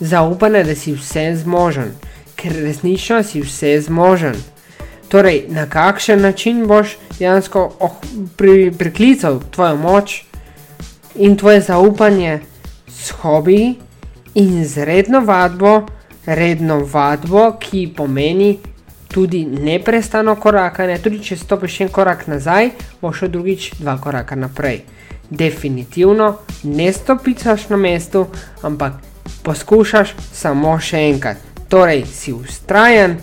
Zaupanje, 0.00 0.64
da 0.64 0.74
si 0.74 0.92
vse 0.92 1.36
zmožen, 1.36 1.92
ker 2.36 2.52
resnično 2.52 3.22
si 3.22 3.40
vse 3.40 3.80
zmožen. 3.80 4.34
Torej, 5.12 5.44
na 5.48 5.66
kakšen 5.66 6.20
način 6.20 6.66
boš 6.66 6.96
dejansko 7.18 7.72
oh, 7.80 7.90
pri, 8.36 8.72
priklical 8.78 9.40
tvojo 9.50 9.76
moč 9.76 10.22
in 11.14 11.36
tvoje 11.36 11.60
zaupanje 11.60 12.40
s 12.88 13.10
hobiji 13.10 13.74
in 14.34 14.64
z 14.64 14.84
redno 14.84 15.20
vadbo, 15.20 15.86
redno 16.26 16.78
vadbo, 16.92 17.50
ki 17.60 17.92
pomeni 17.96 18.58
tudi 19.08 19.44
neprestano 19.44 20.36
korakanje, 20.36 20.96
tudi 20.98 21.20
če 21.20 21.36
stopiš 21.36 21.80
en 21.80 21.92
korak 21.92 22.24
nazaj, 22.26 22.70
bo 23.02 23.12
šel 23.12 23.28
drugič 23.28 23.74
dva 23.80 23.98
koraka 24.00 24.36
naprej. 24.36 24.80
Definitivno 25.30 26.38
ne 26.62 26.92
stopiš 26.92 27.68
na 27.68 27.76
mestu, 27.76 28.26
ampak 28.62 28.92
poskušaš 29.44 30.14
samo 30.32 30.78
še 30.80 31.04
enkrat. 31.10 31.36
Torej, 31.68 32.06
si 32.08 32.32
ustrajen, 32.32 33.18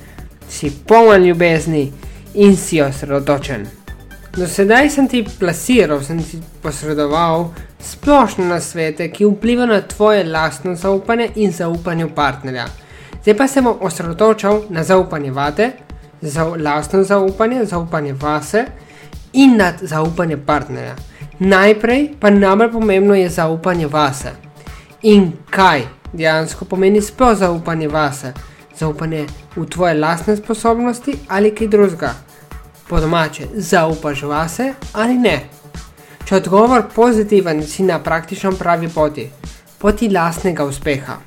si 0.50 0.72
poln 0.88 1.24
ljubezni 1.24 1.91
in 2.34 2.58
si 2.58 2.82
osredotočen. 2.82 3.68
Do 4.38 4.48
sedaj 4.48 4.89
sem 4.89 5.08
ti 5.08 5.25
plasiral, 5.39 6.03
sem 6.03 6.24
ti 6.24 6.38
posredoval 6.62 7.50
splošne 7.79 8.46
nasvete, 8.46 9.10
ki 9.12 9.25
vplivajo 9.25 9.68
na 9.68 9.82
tvoje 9.82 10.24
lastno 10.24 10.75
zaupanje 10.75 11.29
in 11.36 11.51
zaupanje 11.51 12.08
partnerja. 12.15 12.68
Zdaj 13.22 13.38
pa 13.38 13.48
se 13.48 13.62
bom 13.62 13.77
osredotočal 13.82 14.62
na 14.70 14.84
zaupanje 14.84 15.32
vate, 15.32 15.72
za 16.22 16.44
lastno 16.44 17.03
zaupanje, 17.03 17.65
zaupanje 17.65 18.13
vase 18.13 18.65
in 19.34 19.58
na 19.58 19.74
zaupanje 19.82 20.38
partnerja. 20.38 20.96
Najprej 21.39 22.10
pa 22.20 22.29
najbolj 22.29 22.72
pomembno 22.72 23.15
je 23.15 23.29
zaupanje 23.29 23.88
vase. 23.88 24.32
In 25.01 25.32
kaj 25.50 25.82
dejansko 26.13 26.65
pomeni 26.65 27.01
sploh 27.01 27.38
zaupanje 27.38 27.88
vase? 27.88 28.34
Zaupanje 28.79 29.25
v 29.55 29.65
tvoje 29.65 29.93
lastne 29.93 30.38
sposobnosti 30.38 31.15
ali 31.27 31.55
kaj 31.55 31.67
drugega. 31.67 32.13
Po 32.89 33.00
domače, 33.00 33.48
zaupaš 33.53 34.21
vase 34.24 34.74
ali 34.93 35.17
ne? 35.17 35.39
Če 36.25 36.36
odgovor 36.36 36.86
pozitiven, 36.95 37.63
si 37.67 37.83
na 37.83 38.00
praktično 38.00 38.51
pravi 38.51 38.88
poti, 38.89 39.29
poti 39.79 40.09
lastnega 40.09 40.65
uspeha 40.65 41.17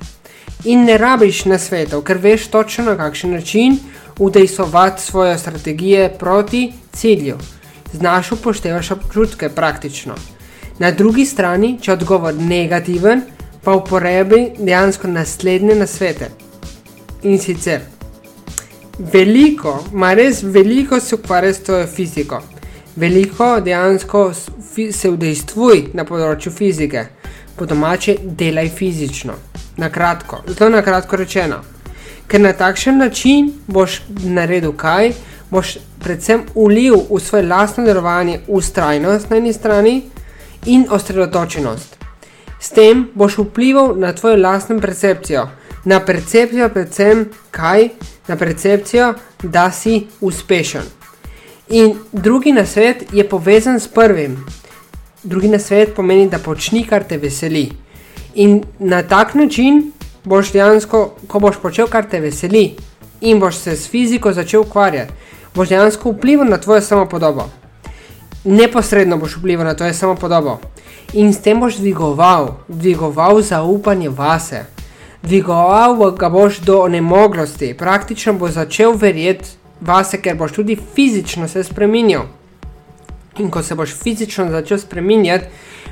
in 0.65 0.85
ne 0.85 0.99
rabiš 0.99 1.45
na 1.45 1.59
svetu, 1.59 2.03
ker 2.07 2.19
veš 2.23 2.47
točno 2.49 2.85
na 2.85 2.97
kakšen 2.97 3.33
način 3.35 3.79
udejsovati 4.19 5.03
svoje 5.03 5.39
strategije 5.39 6.09
proti 6.19 6.73
cilju. 6.93 7.39
Znaš 7.93 8.33
upoštevaš 8.33 8.91
občutke 8.91 9.49
praktično. 9.49 10.15
Na 10.79 10.91
drugi 10.91 11.27
strani, 11.27 11.79
če 11.81 11.93
odgovor 11.93 12.35
negativen, 12.35 13.23
pa 13.65 13.73
uporabi 13.73 14.53
dejansko 14.59 15.09
naslednje 15.09 15.75
nasvete. 15.75 16.31
In 17.23 17.39
sicer, 17.39 17.81
veliko, 18.99 19.77
ma 19.93 20.13
res 20.15 20.41
veliko 20.43 20.99
se 21.01 21.15
ukvarja 21.15 21.55
s 21.55 21.63
to 21.63 21.77
fiziko. 21.87 22.41
Veliko 22.97 23.61
dejansko 23.61 24.23
se 24.93 25.11
udejstvuj 25.11 25.85
na 25.95 26.05
področju 26.05 26.51
fizike, 26.53 27.05
po 27.57 27.69
domače 27.71 28.17
delaj 28.41 28.73
fizično 28.75 29.39
na 29.79 29.89
kratko, 29.91 30.43
zelo 30.49 30.73
na 30.75 30.83
kratko 30.83 31.17
rečeno. 31.17 31.61
Ker 32.27 32.43
na 32.43 32.53
takšen 32.59 32.99
način 32.99 33.53
boš 33.67 34.01
naredil 34.27 34.75
kaj, 34.75 35.15
boš 35.51 35.77
predvsem 36.03 36.43
ulil 36.55 37.05
v 37.07 37.21
svoje 37.23 37.47
lastno 37.47 37.87
delovanje 37.87 38.41
ustrajnost 38.49 39.31
na 39.31 39.39
eni 39.39 39.53
strani 39.53 39.97
in 40.67 40.89
osredotočenost. 40.91 41.97
S 42.59 42.75
tem 42.75 43.09
boš 43.15 43.39
vplival 43.39 43.95
na 43.97 44.13
tvojo 44.13 44.43
lastno 44.43 44.81
percepcijo, 44.81 45.47
na 45.85 46.01
percepcijo 46.01 46.69
predvsem 46.69 47.29
kaj, 47.51 47.89
na 48.29 48.37
percepcijo, 48.37 49.15
da 49.43 49.71
si 49.71 50.07
uspešen. 50.21 50.83
In 51.69 51.95
drugi 52.13 52.53
nasvet 52.53 53.05
je 53.13 53.29
povezan 53.29 53.81
s 53.81 53.89
prvim. 53.89 54.45
Drugi 55.23 55.49
nasvet 55.49 55.95
pomeni, 55.97 56.29
da 56.29 56.39
počni, 56.39 56.85
kar 56.87 57.05
te 57.05 57.19
veseli. 57.19 57.71
In 58.35 58.63
na 58.79 59.03
tak 59.03 59.35
način 59.35 59.93
boš 60.25 60.53
dejansko, 60.53 61.15
ko 61.27 61.39
boš 61.39 61.57
počel, 61.63 61.87
kar 61.87 62.09
te 62.11 62.21
veseli, 62.21 62.77
in 63.21 63.41
boš 63.41 63.57
se 63.57 63.77
s 63.77 63.89
fiziko 63.89 64.33
začel 64.33 64.61
ukvarjati, 64.61 65.13
boš 65.55 65.69
dejansko 65.69 66.11
vplival 66.11 66.49
na 66.49 66.59
tvojo 66.59 66.81
samopodobo. 66.81 67.49
Neposredno 68.45 69.17
boš 69.17 69.37
vplival 69.37 69.67
na 69.67 69.75
tvojo 69.75 69.95
samopodobo 69.95 70.59
in 71.13 71.33
s 71.33 71.43
tem 71.43 71.61
boš 71.61 71.77
dvigoval, 71.77 72.55
dvigoval 72.69 73.43
zaupanje 73.43 74.09
vase. 74.09 74.65
Dvigoval 75.23 76.11
ga 76.19 76.29
boš 76.29 76.59
do 76.59 76.81
onemoglosti, 76.83 77.75
praktično 77.79 78.33
boš 78.33 78.51
začel 78.51 78.97
verjeti 78.99 79.51
vase, 79.81 80.19
ker 80.23 80.37
boš 80.37 80.53
tudi 80.53 80.77
fizično 80.95 81.49
se 81.49 81.63
spremenil. 81.65 82.21
In 83.39 83.51
ko 83.51 83.63
se 83.63 83.75
boš 83.75 83.95
fizično 84.03 84.51
začel 84.51 84.79
spremenjati, 84.79 85.47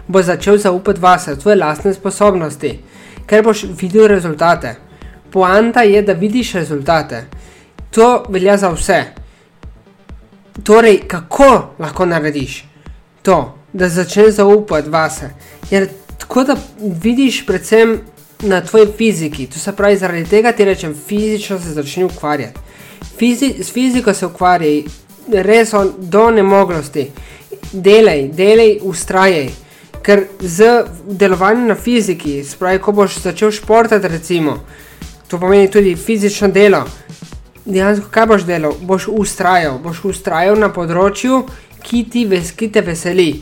boš 0.09 0.25
začel 0.25 0.59
zaupati 0.59 1.01
vase, 1.01 1.37
tvoje 1.39 1.57
lastne 1.57 1.95
sposobnosti, 1.95 2.79
ker 3.27 3.45
boš 3.45 3.65
videl 3.81 4.09
rezultate. 4.09 4.75
Poanta 5.31 5.83
je, 5.83 6.03
da 6.03 6.13
vidiš 6.13 6.53
rezultate. 6.53 7.25
To 7.91 8.25
velja 8.29 8.57
za 8.57 8.71
vse. 8.71 9.05
Torej, 10.65 10.99
kako 11.09 11.75
lahko 11.79 12.07
narediš 12.07 12.65
to, 13.23 13.59
da 13.73 13.89
začneš 13.89 14.35
zaupati 14.35 14.91
vase? 14.91 15.31
Jer 15.71 15.89
tako 16.19 16.45
da 16.45 16.57
vidiš 16.79 17.47
predvsem 17.47 18.01
na 18.43 18.61
tvoji 18.61 18.87
fiziki, 18.97 19.47
to 19.47 19.59
se 19.59 19.73
pravi, 19.77 19.97
zaradi 19.97 20.25
tega 20.25 20.53
ti 20.53 20.65
rečem, 20.65 20.95
fizično 21.07 21.59
se 21.59 21.73
začni 21.73 22.05
ukvarjati. 22.05 22.61
Fizi 23.19 23.55
s 23.63 23.73
fiziko 23.73 24.15
se 24.15 24.27
ukvarjaj, 24.27 24.83
res 25.33 25.73
do 25.99 26.31
nemoglosti, 26.31 27.11
delaj, 27.73 28.29
delaj, 28.29 28.79
ustrajaj. 28.83 29.51
Ker 30.03 30.25
z 30.41 30.85
delovanjem 31.05 31.67
na 31.69 31.75
fiziki, 31.75 32.41
spravi, 32.45 32.79
ko 32.81 32.93
boš 32.93 33.19
začel 33.21 33.51
športati, 33.53 34.09
recimo, 34.09 34.57
to 35.29 35.39
pomeni 35.39 35.69
tudi 35.71 35.97
fizično 35.97 36.49
delo. 36.49 36.87
Dejansko, 37.65 38.09
kaj 38.11 38.27
boš 38.27 38.47
delal? 38.49 38.73
Boš 38.81 39.11
ustrajal, 39.13 39.77
boš 39.79 40.05
ustrajal 40.09 40.57
na 40.59 40.71
področju, 40.73 41.43
ki 41.85 42.05
ti 42.11 42.25
ves, 42.27 42.55
ki 42.57 42.71
te 42.73 42.81
veseli. 42.81 43.35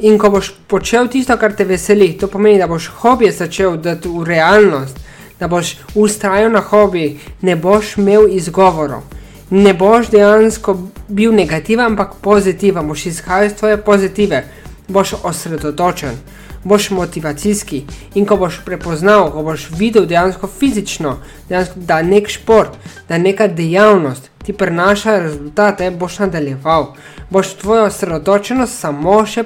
In 0.00 0.18
ko 0.18 0.30
boš 0.30 0.54
počel 0.66 1.08
tisto, 1.08 1.36
kar 1.36 1.52
te 1.52 1.64
veseli, 1.64 2.12
to 2.18 2.26
pomeni, 2.26 2.58
da 2.58 2.66
boš 2.66 2.86
hobije 3.02 3.32
začel 3.32 3.76
dati 3.76 4.08
v 4.08 4.24
realnost, 4.24 4.96
da 5.40 5.48
boš 5.48 5.74
ustrajal 5.94 6.52
na 6.52 6.60
hobi, 6.60 7.18
ne 7.42 7.56
boš 7.56 7.96
imel 7.96 8.28
izgovorov. 8.32 9.02
Ne 9.50 9.74
boš 9.74 10.08
dejansko 10.10 10.76
bil 11.08 11.34
negativen, 11.34 11.92
ampak 11.92 12.14
pozitiven, 12.22 12.88
boš 12.88 13.06
izhajal 13.06 13.46
iz 13.46 13.54
tvoje 13.58 13.76
pozitive, 13.76 14.44
boš 14.88 15.14
osredotočen, 15.22 16.16
boš 16.64 16.90
motivacijski. 16.90 17.84
In 18.14 18.26
ko 18.26 18.36
boš 18.36 18.60
prepoznal, 18.64 19.30
ko 19.32 19.42
boš 19.42 19.68
videl 19.78 20.06
dejansko 20.06 20.46
fizično, 20.46 21.16
dejansko, 21.48 21.74
da 21.76 22.02
nek 22.02 22.28
šport, 22.28 22.76
da 23.08 23.18
neka 23.18 23.48
dejavnost 23.48 24.30
ti 24.44 24.52
prinaša 24.52 25.18
rezultate, 25.18 25.90
boš 25.90 26.18
nadaljeval. 26.18 26.94
Boš 27.30 27.54
tvojo 27.54 27.84
osredotočenost 27.84 28.78
samo 28.78 29.26
še 29.26 29.44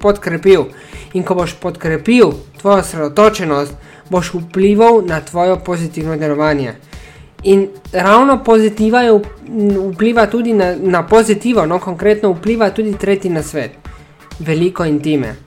podkrepil. 0.00 0.64
In 1.14 1.22
ko 1.22 1.34
boš 1.34 1.56
podkrepil 1.60 2.32
tvojo 2.60 2.80
osredotočenost, 2.80 3.72
boš 4.10 4.34
vplival 4.34 5.02
na 5.06 5.20
tvoje 5.20 5.56
pozitivno 5.64 6.16
delovanje. 6.16 6.74
In 7.42 7.68
ravno 7.92 8.44
pozitiva 8.44 9.02
je 9.02 9.20
vpliva 9.92 10.26
tudi 10.26 10.52
na, 10.52 10.74
na 10.80 11.06
pozitivo, 11.06 11.66
no 11.66 11.78
konkretno 11.78 12.32
vpliva 12.32 12.70
tudi 12.70 12.94
tretji 12.94 13.30
na 13.30 13.42
svet. 13.42 13.70
Veliko 14.38 14.84
intime. 14.84 15.45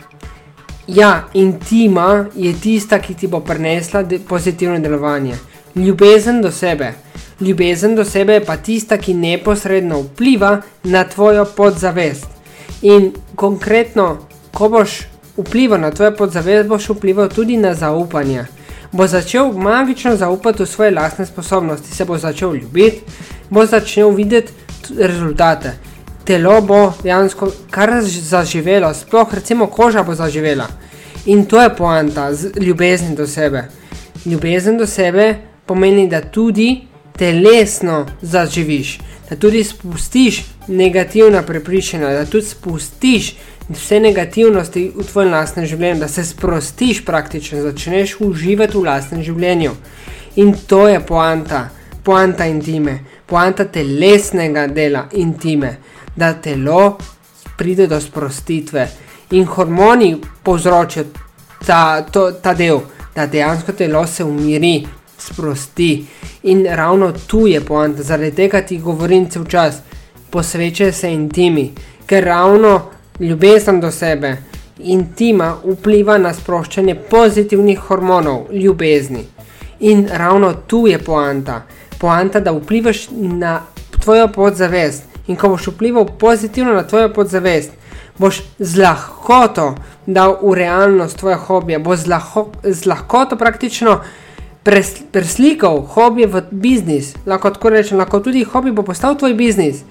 Ja, 0.89 1.27
intima 1.33 2.25
je 2.35 2.53
tista, 2.53 2.99
ki 2.99 3.13
ti 3.13 3.27
bo 3.27 3.39
prinesla 3.39 4.03
de 4.03 4.19
pozitivno 4.19 4.79
delovanje. 4.79 5.35
Ljubezen 5.75 6.41
do 6.41 6.51
sebe. 6.51 6.93
Ljubezen 7.41 7.95
do 7.95 8.05
sebe 8.05 8.33
je 8.33 8.45
pa 8.45 8.57
tista, 8.57 8.97
ki 8.97 9.13
neposredno 9.13 10.01
vpliva 10.01 10.61
na 10.83 11.03
tvojo 11.03 11.45
podzavest. 11.45 12.27
In 12.81 13.11
konkretno, 13.35 14.17
ko 14.53 14.69
boš 14.69 15.01
vplival 15.37 15.79
na 15.79 15.91
tvojo 15.91 16.15
podzavest, 16.17 16.67
boš 16.67 16.89
vplival 16.89 17.29
tudi 17.29 17.57
na 17.57 17.73
zaupanje 17.73 18.45
bo 18.91 19.07
začel 19.07 19.51
magično 19.51 20.15
zaupati 20.15 20.63
v 20.63 20.67
svoje 20.67 20.91
lastne 20.91 21.25
sposobnosti, 21.25 21.95
se 21.95 22.05
bo 22.05 22.17
začel 22.17 22.55
ljubiti, 22.55 23.01
bo 23.49 23.65
začel 23.65 24.09
videti 24.09 24.53
rezultate. 24.97 25.73
Telo 26.25 26.61
bo 26.61 26.93
dejansko 27.03 27.51
kar 27.71 27.89
zaživelo, 28.03 28.93
sploh 28.93 29.33
recimo 29.33 29.67
koža 29.67 30.03
bo 30.03 30.15
zaživela. 30.15 30.67
In 31.25 31.45
to 31.45 31.61
je 31.61 31.75
poanta 31.75 32.29
ljubezni 32.61 33.15
do 33.15 33.27
sebe. 33.27 33.67
Ljubezen 34.25 34.77
do 34.77 34.87
sebe 34.87 35.35
pomeni, 35.65 36.07
da 36.07 36.21
tudi 36.21 36.81
telesno 37.17 38.05
zaživiš, 38.21 38.99
da 39.29 39.35
tudi 39.35 39.63
spustiš 39.63 40.43
negativna 40.67 41.41
prepričanja, 41.41 42.09
da 42.09 42.25
tudi 42.25 42.45
spustiš 42.45 43.35
vse 43.69 43.99
negativnosti 43.99 44.91
v 44.95 45.03
tvojem 45.05 45.31
lastnem 45.31 45.65
življenju, 45.65 45.99
da 45.99 46.07
se 46.07 46.23
sprostiš 46.25 47.03
praktično, 47.05 47.61
začneš 47.61 48.15
uživati 48.25 48.77
v 48.77 48.83
lastnem 48.85 49.23
življenju. 49.23 49.75
In 50.41 50.55
to 50.67 50.87
je 50.87 50.99
poanta, 51.05 51.67
poanta 52.03 52.47
intime, 52.49 52.99
poanta 53.27 53.65
telesnega 53.65 54.67
dela 54.67 55.05
intime, 55.13 55.75
da 56.19 56.33
telo 56.33 56.97
pride 57.57 57.87
do 57.87 57.99
sprostitve 58.01 58.87
in 59.31 59.45
hormoni 59.45 60.17
povzročijo 60.43 61.05
ta, 61.65 62.01
to, 62.01 62.31
ta 62.31 62.53
del, 62.53 62.79
da 63.15 63.25
dejansko 63.27 63.71
telo 63.71 64.05
se 64.07 64.23
umiri, 64.23 64.87
sprosti. 65.17 66.05
In 66.43 66.65
ravno 66.75 67.11
tu 67.27 67.47
je 67.47 67.61
poanta, 67.61 68.03
zaradi 68.03 68.35
tega 68.35 68.61
ti 68.61 68.77
govorim 68.77 69.29
cel 69.29 69.45
čas, 69.45 69.81
posvečaj 70.29 70.91
se 70.91 71.11
intimi, 71.11 71.71
ker 72.05 72.23
ravno 72.23 72.81
ljubezen 73.19 73.79
do 73.79 73.91
sebe, 73.91 74.37
intima 74.79 75.55
vpliva 75.63 76.17
na 76.17 76.33
sproščanje 76.33 76.95
pozitivnih 77.09 77.79
hormonov, 77.79 78.47
ljubezni. 78.53 79.25
In 79.79 80.07
ravno 80.11 80.53
tu 80.53 80.87
je 80.87 80.99
poanta. 80.99 81.61
Poanta, 81.99 82.39
da 82.39 82.51
vplivaš 82.51 83.07
na 83.11 83.61
tvojo 83.99 84.27
podzavest. 84.27 85.08
In 85.29 85.37
ko 85.37 85.53
boš 85.53 85.69
vplival 85.71 86.07
pozitivno 86.19 86.73
na 86.73 86.83
tvojo 86.87 87.11
podzavest, 87.13 87.71
boš 88.17 88.41
z 88.59 88.81
lahkoto 88.81 89.75
dal 90.05 90.39
v 90.41 90.53
realnost 90.57 91.17
tvoje 91.21 91.35
hobije, 91.35 91.79
boš 91.79 91.99
z, 91.99 92.07
lahko, 92.07 92.49
z 92.63 92.85
lahkoto 92.89 93.37
praktično 93.37 93.99
pres, 94.63 94.93
preslikal 95.11 95.81
hobije 95.81 96.27
v 96.27 96.41
biznis. 96.51 97.13
Lahko 97.25 97.53
tako 97.55 97.69
rečem, 97.69 97.97
lahko 97.97 98.19
tudi 98.19 98.43
hobi 98.43 98.71
bo 98.71 98.83
postal 98.83 99.17
tvoj 99.17 99.33
biznis. 99.33 99.83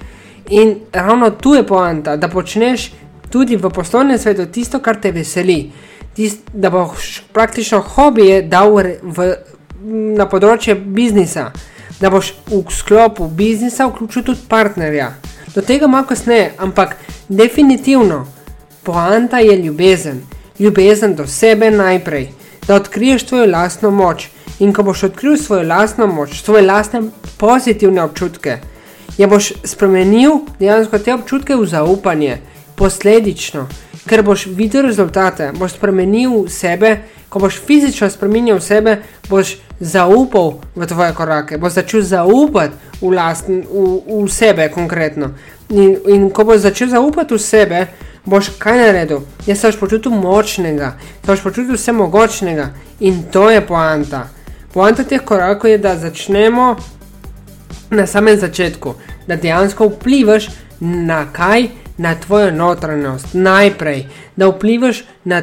In 0.51 0.75
ravno 0.93 1.31
tu 1.31 1.55
je 1.55 1.67
poanta, 1.67 2.17
da 2.17 2.29
počneš 2.29 2.91
tudi 3.31 3.57
v 3.57 3.71
poslovnem 3.71 4.19
svetu 4.19 4.47
tisto, 4.53 4.81
kar 4.81 5.01
te 5.01 5.13
veseli. 5.13 5.71
Tist, 6.17 6.51
da 6.53 6.71
boš 6.71 7.23
praktično 7.33 7.81
hobije 7.81 8.43
dal 8.43 8.75
v, 8.75 8.97
v, 9.03 9.33
na 10.19 10.27
področje 10.27 10.75
biznisa, 10.75 11.53
da 12.01 12.11
boš 12.11 12.33
v 12.51 12.65
sklopu 12.75 13.29
biznisa 13.29 13.87
vključil 13.87 14.25
tudi 14.27 14.49
partnerja. 14.49 15.13
Do 15.59 15.63
tega 15.63 15.87
malo 15.87 16.07
kasneje, 16.07 16.53
ampak 16.59 16.97
definitivno 17.29 18.27
poanta 18.83 19.39
je 19.39 19.57
ljubezen. 19.57 20.21
Ljubezen 20.59 21.15
do 21.15 21.27
sebe 21.27 21.71
najprej, 21.71 22.29
da 22.67 22.75
odkriješ 22.75 23.27
svojo 23.27 23.51
lastno 23.51 23.91
moč. 23.91 24.29
In 24.59 24.73
ko 24.73 24.83
boš 24.83 25.03
odkril 25.03 25.37
svojo 25.37 25.67
lastno 25.69 26.07
moč, 26.07 26.43
svoje 26.43 26.63
lastne 26.63 27.01
pozitivne 27.39 28.03
občutke, 28.03 28.59
je 29.19 29.27
boš 29.27 29.53
spremenil 29.65 30.39
dejansko 30.61 30.99
te 30.99 31.15
občutke 31.15 31.57
v 31.57 31.67
zaupanje 31.67 32.39
posledično, 32.77 33.67
ker 34.07 34.23
boš 34.23 34.47
videl 34.47 34.87
rezultate, 34.87 35.51
boš 35.59 35.75
spremenil 35.75 36.47
sebe, 36.49 37.01
ko 37.29 37.39
boš 37.39 37.61
fizično 37.67 38.11
spremenil 38.11 38.61
sebe, 38.61 39.03
boš 39.29 39.57
zaupal 39.81 40.59
v 40.75 40.87
tvoje 40.87 41.15
korake, 41.15 41.59
boš 41.59 41.73
začel 41.73 42.03
zaupati 42.03 42.75
v, 43.01 43.13
lastn, 43.13 43.63
v, 43.69 44.25
v 44.25 44.29
sebe 44.33 44.69
konkretno. 44.75 45.31
In, 45.69 45.97
in 46.09 46.31
ko 46.31 46.45
boš 46.45 46.65
začel 46.65 46.89
zaupati 46.89 47.35
v 47.35 47.41
sebe, 47.43 47.87
boš 48.25 48.53
kaj 48.59 48.79
naredil? 48.79 49.21
Jaz 49.47 49.61
se 49.61 49.69
boš 49.69 49.81
počutil 49.81 50.13
močnega, 50.13 50.95
se 51.25 51.31
boš 51.31 51.43
počutil 51.43 51.77
vse 51.77 51.93
mogočnega 51.93 52.71
in 53.01 53.23
to 53.33 53.51
je 53.51 53.61
poanta. 53.61 54.29
Poanta 54.73 55.05
teh 55.05 55.21
korakov 55.25 55.71
je, 55.71 55.79
da 55.79 55.97
začnemo 55.97 56.77
na 57.91 58.07
samem 58.07 58.37
začetku, 58.39 58.95
da 59.27 59.37
dejansko 59.37 59.89
vplivaš 59.89 60.49
na 60.81 61.27
kaj, 61.33 61.69
na 61.99 62.15
tvojo 62.15 62.51
notranjost, 62.51 63.35
najprej, 63.35 64.07
da 64.37 64.49
vplivaš 64.49 65.05
na 65.25 65.43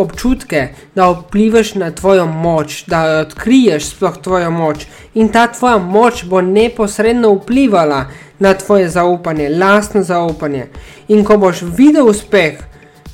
občutke, 0.00 0.68
da 0.94 1.10
vplivaš 1.10 1.74
na 1.74 1.90
tvojo 1.90 2.26
moč, 2.26 2.84
da 2.86 3.24
odkriješ 3.26 3.86
sploh 3.86 4.16
tvojo 4.22 4.50
moč 4.50 4.86
in 5.14 5.28
ta 5.28 5.46
tvoja 5.46 5.78
moč 5.78 6.24
bo 6.24 6.40
neposredno 6.40 7.34
vplivala 7.34 8.04
na 8.38 8.54
tvoje 8.54 8.88
zaupanje, 8.88 9.48
lastno 9.48 10.02
zaupanje. 10.02 10.66
In 11.08 11.24
ko 11.24 11.36
boš 11.36 11.62
videl 11.62 12.08
uspeh, 12.08 12.58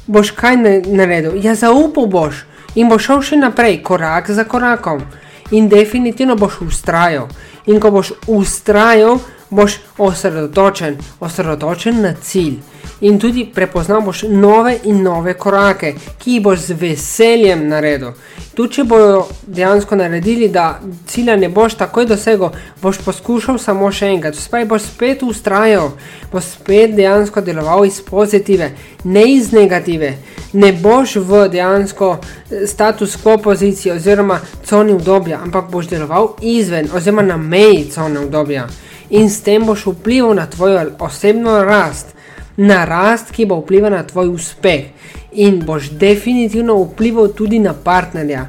boš 0.07 0.31
kaj 0.31 0.57
naredil? 0.87 1.37
Ja, 1.43 1.55
zaupal 1.55 2.07
boš 2.07 2.45
in 2.75 2.89
boš 2.89 3.05
šel 3.05 3.23
še 3.23 3.37
naprej, 3.37 3.83
korak 3.83 4.31
za 4.31 4.45
korakom. 4.45 5.03
In 5.51 5.69
definitivno 5.69 6.37
boš 6.37 6.61
ustrajal. 6.61 7.29
In 7.67 7.81
ko 7.81 7.91
boš 7.91 8.13
ustrajal, 8.27 9.19
boš 9.51 9.79
osredotočen, 9.99 10.99
osredotočen 11.21 12.03
na 12.03 12.15
cilj 12.23 12.59
in 13.01 13.19
tudi 13.19 13.45
prepoznal 13.55 14.01
boš 14.01 14.23
nove 14.29 14.79
in 14.85 15.03
nove 15.03 15.35
korake, 15.35 15.95
ki 16.19 16.33
jih 16.33 16.43
boš 16.43 16.59
z 16.59 16.75
veseljem 16.81 17.69
naredil. 17.69 18.13
Tu, 18.55 18.67
če 18.67 18.85
bojo 18.85 19.27
dejansko 19.47 19.97
naredili, 19.97 20.49
da 20.49 20.81
cilja 21.07 21.37
ne 21.37 21.49
boš 21.49 21.77
takoj 21.79 22.09
dosegel, 22.11 22.51
boš 22.83 22.99
poskušal 23.05 23.59
samo 23.63 23.91
še 23.95 24.11
enkrat, 24.17 24.35
spaj 24.35 24.67
boš 24.67 24.89
spet 24.89 25.23
ustrajal, 25.23 25.93
boš 26.33 26.51
spet 26.57 26.97
dejansko 26.99 27.41
deloval 27.47 27.87
iz 27.87 28.01
pozitive, 28.03 28.73
ne 29.05 29.25
iz 29.31 29.53
negative. 29.53 30.17
Ne 30.53 30.73
boš 30.73 31.17
v 31.23 31.47
dejansko 31.53 32.17
eh, 32.19 32.67
status 32.67 33.15
quo 33.23 33.39
poziciji 33.39 33.95
oziroma 33.95 34.41
coni 34.67 34.97
obdobja, 34.99 35.39
ampak 35.45 35.71
boš 35.71 35.93
deloval 35.95 36.35
izven 36.43 36.91
oziroma 36.95 37.23
na 37.23 37.37
meji 37.37 37.91
cone 37.95 38.27
obdobja. 38.27 38.67
In 39.11 39.31
s 39.31 39.41
tem 39.41 39.65
boš 39.67 39.87
vplival 39.87 40.35
na 40.35 40.47
tvojo 40.47 40.91
osebno 40.99 41.63
rast, 41.65 42.15
na 42.57 42.85
rast, 42.85 43.31
ki 43.33 43.47
bo 43.47 43.61
vplivala 43.61 43.97
na 43.97 44.05
tvoj 44.05 44.29
uspeh 44.35 44.85
in 45.33 45.63
boš 45.65 45.91
definitivno 45.91 46.77
vplival 46.85 47.33
tudi 47.33 47.59
na 47.59 47.73
partnerja. 47.75 48.47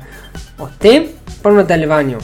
O 0.59 0.67
tem 0.79 1.07
pa 1.41 1.49
v 1.49 1.61
nadaljevanju. 1.61 2.19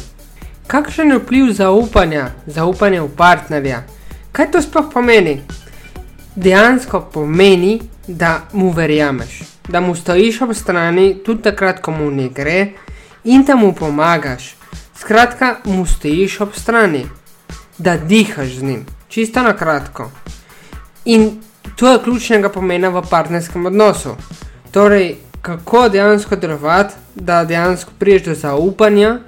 Kakšen 0.67 1.11
je 1.11 1.19
vpliv 1.19 1.51
zaupanja, 1.53 2.31
zaupanja 2.45 3.03
v 3.03 3.09
partnerja? 3.15 3.83
Kaj 4.31 4.51
to 4.51 4.61
sploh 4.61 4.89
pomeni? 4.93 5.41
Dejansko 6.35 7.05
pomeni, 7.13 7.79
da 8.07 8.41
mu 8.53 8.71
verjameš, 8.71 9.39
da 9.69 9.79
mu 9.79 9.95
stojiš 9.95 10.41
ob 10.41 10.53
strani 10.53 11.23
tudi 11.25 11.41
takrat, 11.41 11.79
ko 11.81 11.91
mu 11.91 12.11
ne 12.11 12.29
gre 12.29 12.73
in 13.23 13.43
da 13.43 13.55
mu 13.55 13.73
pomagaš. 13.73 14.55
Skratka, 14.97 15.55
mu 15.65 15.85
stojiš 15.85 16.41
ob 16.41 16.53
strani, 16.55 17.05
da 17.77 17.97
dihaš 17.97 18.47
z 18.47 18.63
njim, 18.63 18.85
čisto 19.09 19.43
na 19.43 19.53
kratko. 19.57 20.11
In 21.05 21.41
To 21.75 21.91
je 21.91 21.99
ključnega 22.03 22.49
pomena 22.49 22.89
v 22.89 23.01
partnerskem 23.09 23.65
odnosu. 23.65 24.15
Torej, 24.71 25.15
kako 25.41 25.89
dejansko 25.89 26.35
delovati, 26.35 26.93
da 27.15 27.45
dejansko 27.45 27.91
priješ 27.99 28.23
do 28.23 28.35
zaupanja, 28.35 29.19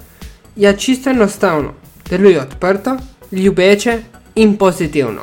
je 0.55 0.77
čisto 0.77 1.09
enostavno. 1.09 1.73
Deluje 2.09 2.41
odprto, 2.41 2.97
ljubeče 3.31 3.99
in 4.35 4.57
pozitivno. 4.57 5.21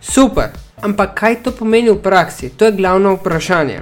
Super, 0.00 0.50
ampak 0.82 1.14
kaj 1.14 1.42
to 1.42 1.52
pomeni 1.52 1.90
v 1.90 2.02
praksi? 2.02 2.48
To 2.48 2.64
je 2.64 2.72
glavno 2.72 3.14
vprašanje. 3.14 3.80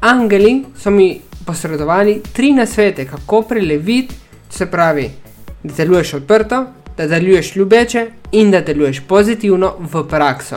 Angeli 0.00 0.64
so 0.78 0.90
mi 0.90 1.20
posredovali 1.46 2.22
tri 2.32 2.52
nasvete, 2.52 3.06
kako 3.06 3.42
preleviti, 3.42 4.14
se 4.50 4.66
pravi, 4.70 5.10
da 5.62 5.74
deluješ 5.74 6.14
odprto, 6.14 6.66
da 6.98 7.06
deluješ 7.06 7.56
ljubeče 7.56 8.06
in 8.32 8.50
da 8.50 8.60
deluješ 8.60 9.00
pozitivno 9.08 9.74
v 9.78 10.08
prakso. 10.08 10.56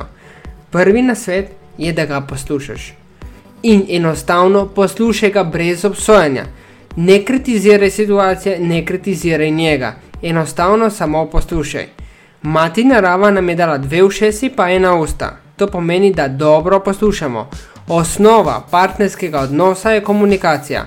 Prvi 0.72 1.02
nasvet 1.02 1.52
je, 1.78 1.94
da 1.94 2.06
ga 2.06 2.22
poslušaš. 2.22 2.94
In 3.64 3.86
enostavno 3.90 4.66
poslušaj 4.66 5.32
ga 5.32 5.44
brez 5.44 5.86
obsojanja. 5.86 6.46
Ne 6.96 7.26
kritiziraj 7.26 7.90
situacije, 7.90 8.60
ne 8.60 8.86
kritiziraj 8.86 9.52
njega. 9.52 9.96
Enostavno 10.22 10.90
samo 10.90 11.26
poslušaj. 11.26 11.88
Mati 12.42 12.84
narava 12.84 13.32
nam 13.32 13.50
je 13.50 13.56
dala 13.56 13.78
dve 13.78 14.04
ušesi, 14.04 14.50
pa 14.50 14.70
ena 14.70 14.96
usta. 14.96 15.38
To 15.56 15.68
pomeni, 15.68 16.14
da 16.14 16.28
dobro 16.28 16.80
poslušamo. 16.80 17.50
Osnova 17.88 18.64
partnerskega 18.72 19.40
odnosa 19.40 19.92
je 19.92 20.04
komunikacija. 20.04 20.86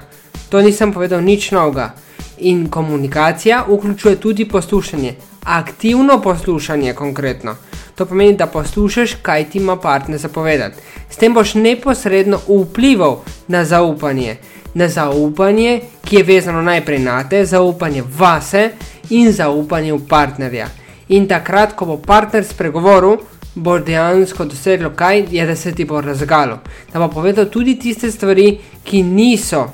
To 0.48 0.62
nisem 0.62 0.92
povedal 0.92 1.22
nič 1.22 1.50
novega. 1.50 1.94
In 2.38 2.70
komunikacija 2.70 3.64
vključuje 3.68 4.16
tudi 4.16 4.48
poslušanje. 4.48 5.14
Aktivno 5.44 6.22
poslušanje 6.22 6.92
konkretno. 6.92 7.56
To 7.94 8.06
pomeni, 8.06 8.36
da 8.36 8.46
poslušaš, 8.46 9.14
kaj 9.22 9.44
ti 9.50 9.58
ima 9.58 9.76
partner 9.76 10.18
zapovedati. 10.18 10.76
S 11.10 11.16
tem 11.16 11.34
boš 11.34 11.54
neposredno 11.54 12.40
vplival 12.48 13.20
na 13.48 13.64
zaupanje. 13.64 14.36
Na 14.74 14.88
zaupanje, 14.88 15.80
ki 16.04 16.16
je 16.16 16.22
vezano 16.22 16.62
najprej 16.62 16.98
na 16.98 17.28
te, 17.28 17.44
zaupanje 17.44 18.02
vase 18.18 18.70
in 19.10 19.32
zaupanje 19.32 19.92
v 19.92 20.00
partnerja. 20.08 20.68
In 21.08 21.28
takrat, 21.28 21.76
ko 21.76 21.86
bo 21.86 21.96
partner 21.96 22.44
spregovoril, 22.44 23.18
bo 23.54 23.78
dejansko 23.78 24.44
doseglo 24.44 24.90
kaj, 24.96 25.26
je, 25.30 25.46
da 25.46 25.56
se 25.56 25.74
ti 25.74 25.84
bo 25.84 26.00
razgalo. 26.00 26.58
Da 26.92 26.98
bo 26.98 27.08
povedal 27.08 27.46
tudi 27.46 27.78
tiste 27.78 28.10
stvari, 28.10 28.58
ki 28.84 29.02
niso, 29.02 29.66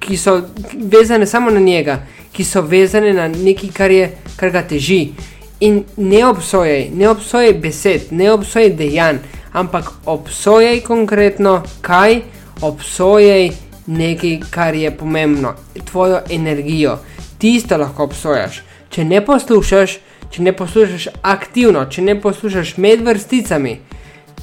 ki 0.00 0.16
so 0.16 0.40
vezane 0.74 1.26
samo 1.26 1.50
na 1.50 1.60
njega, 1.60 2.00
ki 2.32 2.44
so 2.44 2.62
vezane 2.62 3.12
na 3.12 3.28
nekaj, 3.28 3.70
kar, 3.74 3.90
je, 3.90 4.10
kar 4.36 4.50
ga 4.50 4.62
teži. 4.62 5.12
In 5.60 5.82
ne 5.96 6.24
obsojaj, 6.26 6.88
ne 6.94 7.08
obsojaj 7.08 7.54
besed, 7.60 8.12
ne 8.16 8.30
obsojaj 8.32 8.70
dejanj, 8.76 9.18
ampak 9.52 9.90
obsojaj 10.06 10.80
konkretno, 10.86 11.62
kaj 11.84 12.22
obsojaj 12.62 13.50
nekaj, 13.86 14.40
kar 14.50 14.74
je 14.74 14.90
pomembno, 14.96 15.54
tvojo 15.84 16.20
energijo. 16.30 16.98
Tisto 17.38 17.76
lahko 17.76 18.04
obsojaš. 18.04 18.62
Če 18.90 19.04
ne 19.04 19.20
poslušaš, 19.24 19.98
če 20.30 20.42
ne 20.42 20.52
poslušaš 20.56 21.08
aktivno, 21.22 21.84
če 21.90 22.02
ne 22.02 22.16
poslušaš 22.20 22.76
med 22.76 23.02
vrsticami, 23.06 23.78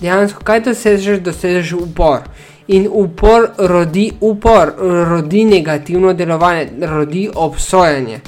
dejansko 0.01 0.43
kaj 0.43 0.63
dosežeš, 0.69 1.19
dosežeš 1.23 1.73
upor. 1.81 2.27
In 2.67 2.87
upor 2.91 3.49
rodi 3.57 4.11
upor, 4.19 4.73
rodi 5.09 5.45
negativno 5.45 6.13
delovanje, 6.13 6.69
rodi 6.81 7.29
obsojanje. 7.35 8.19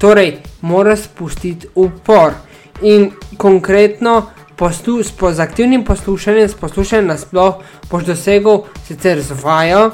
Torej, 0.00 0.36
moraš 0.60 1.00
spustiti 1.00 1.68
upor 1.74 2.32
in 2.82 3.10
konkretno 3.36 4.22
poslu, 4.56 5.02
z 5.32 5.40
aktivnim 5.40 5.84
poslušanjem, 5.84 6.48
s 6.48 6.54
poslušanjem 6.54 7.06
nasploh, 7.06 7.54
boš 7.90 8.04
dosegel 8.04 8.62
sicer 8.86 9.22
zvajo, 9.22 9.90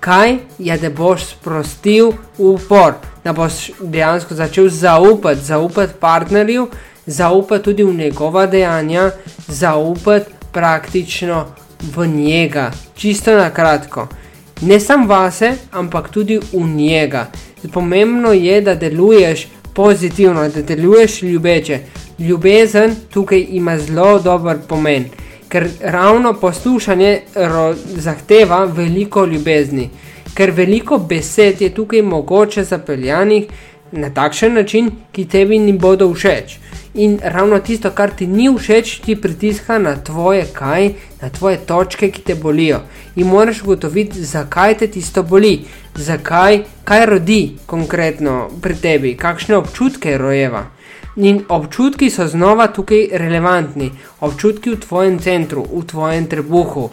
kaj 0.00 0.36
je, 0.58 0.78
da 0.78 0.90
boš 0.90 1.24
sprostil 1.24 2.12
upor, 2.38 2.94
da 3.24 3.32
boš 3.32 3.70
dejansko 3.80 4.34
začel 4.34 4.68
zaupati, 4.68 5.40
zaupati 5.40 5.92
partnerju, 6.00 6.68
zaupati 7.06 7.64
tudi 7.64 7.84
v 7.84 7.94
njegova 7.94 8.46
dejanja, 8.46 9.10
zaupati 9.48 10.30
praktično 10.52 11.46
v 11.96 12.06
njega, 12.06 12.70
čisto 12.96 13.36
na 13.36 13.50
kratko. 13.50 14.08
Ne 14.60 14.80
samo 14.80 15.06
vase, 15.06 15.52
ampak 15.72 16.08
tudi 16.08 16.38
v 16.52 16.60
njega 16.60 17.26
pomembno 17.68 18.32
je, 18.32 18.60
da 18.60 18.74
deluješ 18.74 19.46
pozitivno, 19.74 20.48
da 20.48 20.62
deluješ 20.62 21.22
ljubeče. 21.22 21.78
Ljubezen 22.18 22.94
tukaj 23.10 23.46
ima 23.50 23.78
zelo 23.78 24.18
dober 24.18 24.56
pomen, 24.68 25.04
ker 25.48 25.68
ravno 25.80 26.32
poslušanje 26.32 27.20
zahteva 27.86 28.64
veliko 28.64 29.24
ljubezni, 29.24 29.90
ker 30.34 30.50
veliko 30.50 30.98
besed 30.98 31.62
je 31.62 31.74
tukaj 31.74 32.02
mogoče 32.02 32.64
zapeljanih 32.64 33.44
na 33.92 34.10
takšen 34.10 34.54
način, 34.54 34.90
ki 35.12 35.24
tebi 35.24 35.58
ni 35.58 35.72
bodo 35.72 36.12
všeč. 36.14 36.58
In 36.94 37.18
ravno 37.22 37.58
tisto, 37.58 37.90
kar 37.90 38.10
ti 38.10 38.26
ni 38.26 38.46
všeč, 38.58 39.00
ti 39.02 39.16
pritiska 39.16 39.78
na 39.78 39.96
tvoje 39.96 40.44
kaj, 40.52 40.92
na 41.22 41.30
tvoje 41.30 41.56
točke, 41.66 42.10
ki 42.10 42.22
te 42.22 42.34
bolijo. 42.34 42.80
In 43.16 43.26
moraš 43.26 43.62
ugotoviti, 43.62 44.22
zakaj 44.24 44.76
te 44.78 44.86
tisto 44.86 45.22
boli, 45.22 45.64
zakaj, 45.94 46.60
kaj 46.84 47.06
rodi 47.06 47.56
konkretno 47.66 48.48
pri 48.62 48.78
tebi, 48.78 49.16
kakšne 49.16 49.56
občutke 49.56 50.18
rojeva. 50.18 50.64
In 51.16 51.42
občutki 51.48 52.10
so 52.10 52.28
znova 52.30 52.68
tukaj 52.70 53.08
relevantni, 53.18 53.90
občutki 54.20 54.70
v 54.70 54.80
tvojem 54.86 55.18
centru, 55.18 55.66
v 55.66 55.82
tvojem 55.90 56.30
trebuhu. 56.30 56.90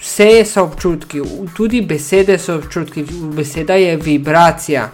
Vse 0.00 0.44
so 0.44 0.64
občutki, 0.66 1.22
tudi 1.56 1.86
besede 1.86 2.38
so 2.38 2.58
občutki, 2.58 3.06
beseda 3.36 3.78
je 3.78 3.96
vibracija. 3.96 4.88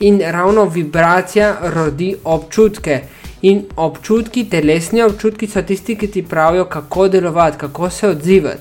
In 0.00 0.22
ravno 0.24 0.64
vibracija 0.64 1.58
rodi 1.74 2.14
občutke. 2.24 3.02
In 3.42 3.64
občutki, 3.76 4.44
telesni 4.44 5.02
občutki 5.02 5.46
so 5.50 5.62
tisti, 5.62 5.96
ki 5.98 6.06
ti 6.06 6.22
pravijo, 6.22 6.64
kako 6.64 7.08
delovati, 7.08 7.58
kako 7.58 7.90
se 7.90 8.08
odzivati. 8.08 8.60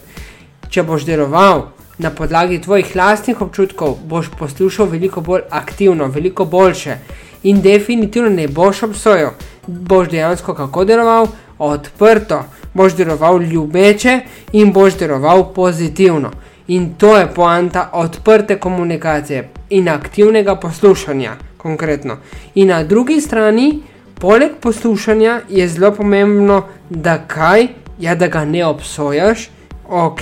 Če 0.69 0.83
boš 0.83 1.05
deloval 1.05 1.67
na 2.01 2.09
podlagi 2.09 2.61
tvojih 2.61 2.95
lastnih 2.95 3.41
občutkov, 3.41 3.99
boš 4.09 4.31
poslušal 4.39 4.89
veliko 4.89 5.21
bolj 5.21 5.41
aktivno, 5.49 6.07
veliko 6.07 6.45
boljše. 6.45 6.95
In 7.43 7.61
definitivno 7.61 8.29
ne 8.29 8.47
boš 8.47 8.83
obsojal, 8.83 9.31
boš 9.67 10.09
dejansko 10.09 10.53
kako 10.53 10.85
deloval, 10.85 11.27
odprto, 11.59 12.41
boš 12.73 12.95
deloval 12.97 13.41
ljubeče 13.41 14.19
in 14.53 14.73
boš 14.73 14.97
deloval 14.97 15.53
pozitivno. 15.53 16.31
In 16.67 16.93
to 16.97 17.17
je 17.17 17.29
poanta 17.35 17.89
odprte 17.93 18.59
komunikacije 18.59 19.49
in 19.69 19.89
aktivnega 19.89 20.55
poslušanja, 20.55 21.35
konkretno. 21.57 22.17
In 22.55 22.67
na 22.67 22.83
drugi 22.83 23.21
strani, 23.21 23.81
poleg 24.21 24.51
poslušanja, 24.61 25.41
je 25.49 25.67
zelo 25.67 25.91
pomembno, 25.95 26.63
da 26.89 27.17
kaj, 27.27 27.67
ja, 27.99 28.15
da 28.15 28.27
ga 28.27 28.45
ne 28.45 28.65
obsojaš, 28.65 29.49
ok, 29.89 30.21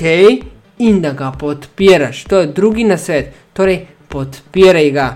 in 0.78 1.02
da 1.02 1.12
ga 1.12 1.32
podpiraš. 1.40 2.24
To 2.24 2.40
je 2.40 2.48
drugi 2.48 2.84
nasvet, 2.84 3.34
torej 3.54 3.86
podpiraj 4.08 4.92
ga, 4.92 5.08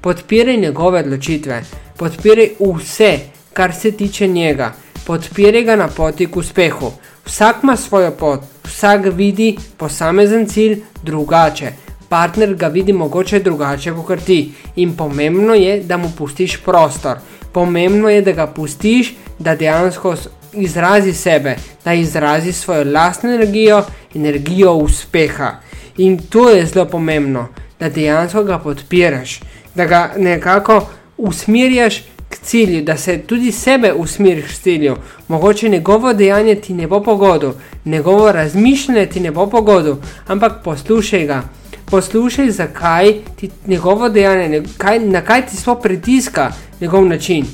podpiraj 0.00 0.56
njegove 0.56 1.00
odločitve, 1.00 1.62
podpiraj 1.96 2.52
vse, 2.60 3.18
kar 3.52 3.74
se 3.74 3.90
tiče 3.92 4.28
njega, 4.28 4.72
podpiraj 5.06 5.64
ga 5.64 5.76
na 5.76 5.88
poti 5.88 6.26
k 6.26 6.36
uspehu. 6.36 6.92
Vsak 7.26 7.56
ima 7.62 7.76
svojo 7.76 8.10
pot, 8.10 8.40
vsak 8.64 9.10
vidi 9.14 9.56
posamezen 9.76 10.46
cilj 10.46 10.78
drugače. 11.02 11.72
Partner 12.08 12.54
ga 12.54 12.68
vidi 12.68 12.92
mogoče 12.92 13.40
drugače 13.40 13.92
kot 14.06 14.22
ti 14.24 14.52
in 14.76 14.96
pomembno 14.96 15.54
je, 15.54 15.82
da 15.82 15.96
mu 15.96 16.12
pustiš 16.18 16.56
prostor. 16.64 17.18
Pomembno 17.58 18.08
je, 18.08 18.22
da 18.22 18.32
ga 18.32 18.46
pustiš, 18.46 19.14
da 19.38 19.56
dejansko 19.56 20.14
izrazi 20.52 21.12
sebe, 21.12 21.56
da 21.84 21.94
izrazi 21.94 22.52
svojo 22.52 22.84
lastno 22.92 23.34
energijo, 23.34 23.82
energijo 24.14 24.72
uspeha. 24.74 25.50
In 25.96 26.18
to 26.18 26.50
je 26.50 26.66
zelo 26.66 26.84
pomembno, 26.86 27.48
da 27.80 27.88
dejansko 27.88 28.44
ga 28.44 28.58
podpiraš, 28.58 29.40
da 29.74 29.86
ga 29.86 30.12
nekako 30.16 30.86
usmerjaš 31.16 31.98
k 32.28 32.38
cilju, 32.42 32.84
da 32.84 32.96
se 32.96 33.18
tudi 33.18 33.52
sebe 33.52 33.92
usmeriš 33.92 34.44
k 34.44 34.62
cilju. 34.62 34.96
Mogoče 35.28 35.68
njegovo 35.68 36.12
dejanje 36.12 36.54
ti 36.54 36.74
ne 36.74 36.86
bo 36.86 37.02
pogodil, 37.02 37.52
njegovo 37.84 38.32
razmišljanje 38.32 39.06
ti 39.06 39.20
ne 39.20 39.30
bo 39.30 39.46
pogodil, 39.46 39.96
ampak 40.26 40.52
poslušaj 40.64 41.26
ga. 41.26 41.42
Poslušaj, 41.90 42.50
zakaj 42.50 43.12
ti 43.36 43.50
njegovo 43.66 44.08
dejanje, 44.08 44.62
kaj, 44.78 44.98
na 45.00 45.20
kaj 45.20 45.46
ti 45.46 45.56
sploh 45.56 45.78
pritiska 45.82 46.52
njegov 46.80 47.04
način, 47.04 47.46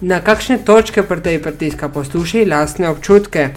na 0.00 0.20
kakšne 0.20 0.58
točke 0.58 1.02
pri 1.02 1.22
tej 1.22 1.42
pritiska. 1.42 1.88
Poslušaj 1.88 2.44
lastne 2.44 2.88
občutke 2.88 3.48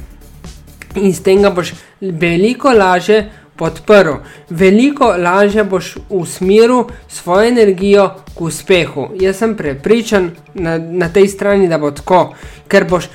in 0.96 1.13
s 1.13 1.24
tem 1.24 1.42
ga 1.42 1.50
boš 1.50 1.74
veliko 2.02 2.70
lažje 2.70 3.32
podprl. 3.56 4.22
Veliko 4.50 5.13
lažje 5.18 5.63
boš 5.63 5.96
usmeril 6.10 6.84
svojo 7.08 7.48
energijo 7.48 8.10
k 8.36 8.42
uspehu. 8.42 9.10
Jaz 9.20 9.38
sem 9.38 9.56
prepričan 9.58 10.32
na, 10.54 10.78
na 10.78 11.10
tej 11.10 11.28
strani, 11.28 11.68
da 11.68 11.78
bo 11.78 11.92
tako, 11.92 12.36
ker 12.68 12.86
boš 12.89 13.10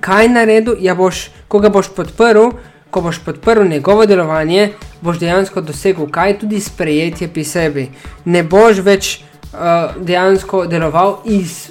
kaj 0.00 0.28
naredil, 0.28 0.76
ja 0.80 0.94
boš, 0.94 1.30
ko 1.48 1.58
ga 1.58 1.68
boš 1.68 1.94
podprl. 1.96 2.52
Ko 2.90 3.00
boš 3.00 3.18
podprl 3.24 3.68
njegovo 3.68 4.06
delovanje, 4.06 4.72
boš 5.00 5.18
dejansko 5.18 5.60
dosegel 5.60 6.08
kaj 6.10 6.38
tudi 6.38 6.60
sprejetje 6.60 7.28
pri 7.28 7.44
sebi. 7.44 7.88
Ne 8.24 8.42
boš 8.42 8.80
več 8.84 9.10
uh, 9.52 9.96
dejansko 10.00 10.66
deloval 10.66 11.20
iz 11.24 11.68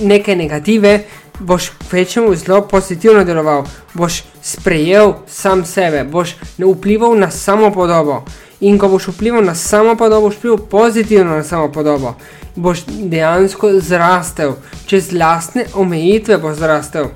neke 0.00 0.36
negative, 0.36 1.04
boš 1.38 1.72
večjemu 1.92 2.34
zelo 2.34 2.60
pozitivno 2.68 3.24
deloval, 3.24 3.64
boš 3.94 4.22
sprejel 4.42 5.12
sam 5.26 5.64
sebe, 5.64 6.04
boš 6.04 6.36
vplival 6.58 7.18
na 7.18 7.30
samo 7.30 7.70
podobo. 7.72 8.24
In 8.60 8.78
ko 8.78 8.88
boš 8.88 9.08
vplival 9.08 9.44
na 9.44 9.54
samo 9.54 9.96
podobo, 9.96 10.28
boš 10.28 10.36
vplival 10.36 10.58
pozitivno 10.58 11.36
na 11.36 11.42
samo 11.42 11.72
podobo, 11.72 12.14
boš 12.56 12.84
dejansko 12.86 13.70
zrastel, 13.80 14.54
čez 14.86 15.12
lastne 15.12 15.66
omejitve 15.74 16.38
boš 16.38 16.56
zrastel. 16.56 17.08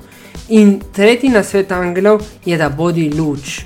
In 0.49 0.79
tretji 0.93 1.29
na 1.29 1.43
svet 1.43 1.71
angelov 1.71 2.23
je, 2.45 2.57
da 2.57 2.69
bodi 2.69 3.09
luč. 3.13 3.61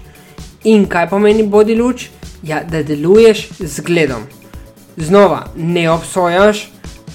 In 0.63 0.85
kaj 0.87 1.09
pomeni 1.09 1.43
bodi 1.47 1.75
luč? 1.75 2.09
Ja, 2.43 2.63
da 2.63 2.83
deluješ 2.83 3.47
z 3.59 3.81
gledom. 3.81 4.25
Znova, 4.97 5.45
ne 5.55 5.89
obsojaš, 5.89 6.67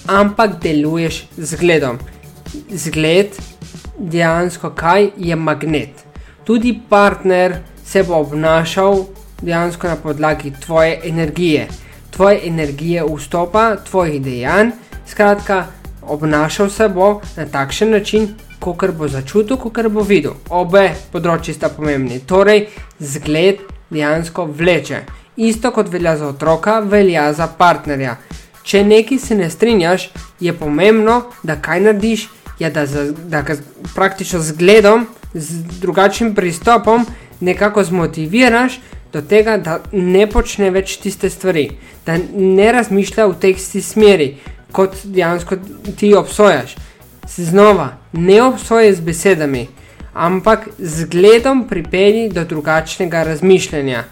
ampak 0.07 0.57
deluješ 0.62 1.26
z 1.37 1.57
gledom 1.61 1.98
zgled, 2.70 3.37
dejansko 3.98 4.70
kaj 4.70 5.11
je 5.16 5.37
magnet. 5.37 6.04
Tudi 6.44 6.81
partner 6.88 7.57
se 7.85 8.02
bo 8.02 8.14
obnašal 8.14 9.04
dejansko 9.42 9.88
na 9.88 9.96
podlagi 9.96 10.52
tvoje 10.66 11.00
energije, 11.04 11.68
tvoje 12.11 12.40
energije 12.44 13.04
vstopa, 13.16 13.76
tvojih 13.76 14.22
dejanj. 14.22 14.70
Skratka, 15.07 15.66
obnašal 16.02 16.70
se 16.70 16.88
bo 16.88 17.20
na 17.37 17.46
takšen 17.46 17.90
način, 17.90 18.28
kot 18.60 18.94
bo 18.96 19.08
začutil, 19.08 19.56
kot 19.56 19.78
bo 19.92 20.02
videl. 20.02 20.36
Obe 20.50 20.90
področji 21.12 21.54
sta 21.54 21.70
pomembni. 21.72 22.20
Torej, 22.26 22.68
zgled 23.00 23.62
dejansko 23.90 24.46
vleče. 24.46 25.04
Isto 25.38 25.70
kot 25.70 25.88
velja 25.88 26.16
za 26.16 26.32
otroka, 26.32 26.80
velja 26.80 27.32
za 27.32 27.46
partnerja. 27.46 28.16
Če 28.68 28.82
nekaj 28.84 29.18
se 29.22 29.36
ne 29.38 29.48
strinjaš, 29.50 30.10
je 30.40 30.52
pomembno, 30.52 31.22
da 31.42 31.56
kaj 31.62 31.80
narediš, 31.86 32.26
je, 32.58 32.70
da, 32.70 32.84
za, 32.86 33.06
da 33.30 33.44
praktično 33.94 34.40
z 34.44 34.56
gledom, 34.58 35.06
z 35.34 35.62
drugačnim 35.80 36.34
pristopom, 36.34 37.06
nekako 37.40 37.84
zmotiviraš 37.84 38.80
do 39.12 39.22
tega, 39.22 39.56
da 39.56 39.78
ne 39.92 40.26
počne 40.26 40.72
več 40.74 40.98
tiste 41.00 41.30
stvari, 41.30 41.70
da 42.06 42.18
ne 42.34 42.72
razmišlja 42.72 43.28
v 43.30 43.38
tej 43.40 43.56
isti 43.56 43.82
smeri, 43.82 44.28
kot 44.72 44.98
dejansko 45.04 45.56
ti 45.96 46.12
obsojaš. 46.14 46.74
Znova, 47.36 47.88
ne 48.12 48.42
obsojaj 48.42 48.92
z 48.92 49.00
besedami, 49.00 49.66
ampak 50.14 50.68
z 50.78 51.04
gledom 51.04 51.68
pripelji 51.68 52.28
do 52.28 52.44
drugačnega 52.44 53.22
razmišljanja 53.22 54.04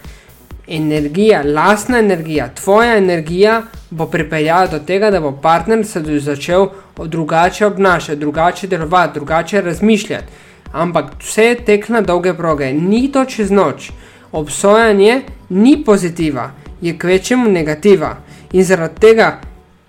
energija, 0.67 1.41
lastna 1.45 1.99
energija, 1.99 2.49
tvoja 2.55 2.97
energija 2.97 3.61
bo 3.89 4.05
pripeljala 4.05 4.67
do 4.67 4.79
tega, 4.79 5.11
da 5.11 5.19
bo 5.19 5.31
partner 5.41 5.85
se 5.85 6.19
začel 6.19 6.67
drugače 7.05 7.65
obnašati, 7.65 8.19
drugače 8.19 8.67
delovati, 8.67 9.13
drugače 9.13 9.61
razmišljati. 9.61 10.27
Ampak 10.71 11.05
vse 11.19 11.55
tek 11.65 11.89
na 11.89 12.01
dolge 12.01 12.33
proge, 12.33 12.73
ni 12.73 13.11
to 13.11 13.25
čez 13.25 13.51
noč. 13.51 13.91
Obsojanje 14.31 15.21
ni 15.49 15.83
pozitiva, 15.85 16.51
je 16.81 16.97
kvečemu 16.99 17.49
negativa. 17.51 18.17
In 18.51 18.63
zaradi 18.63 18.99
tega, 18.99 19.39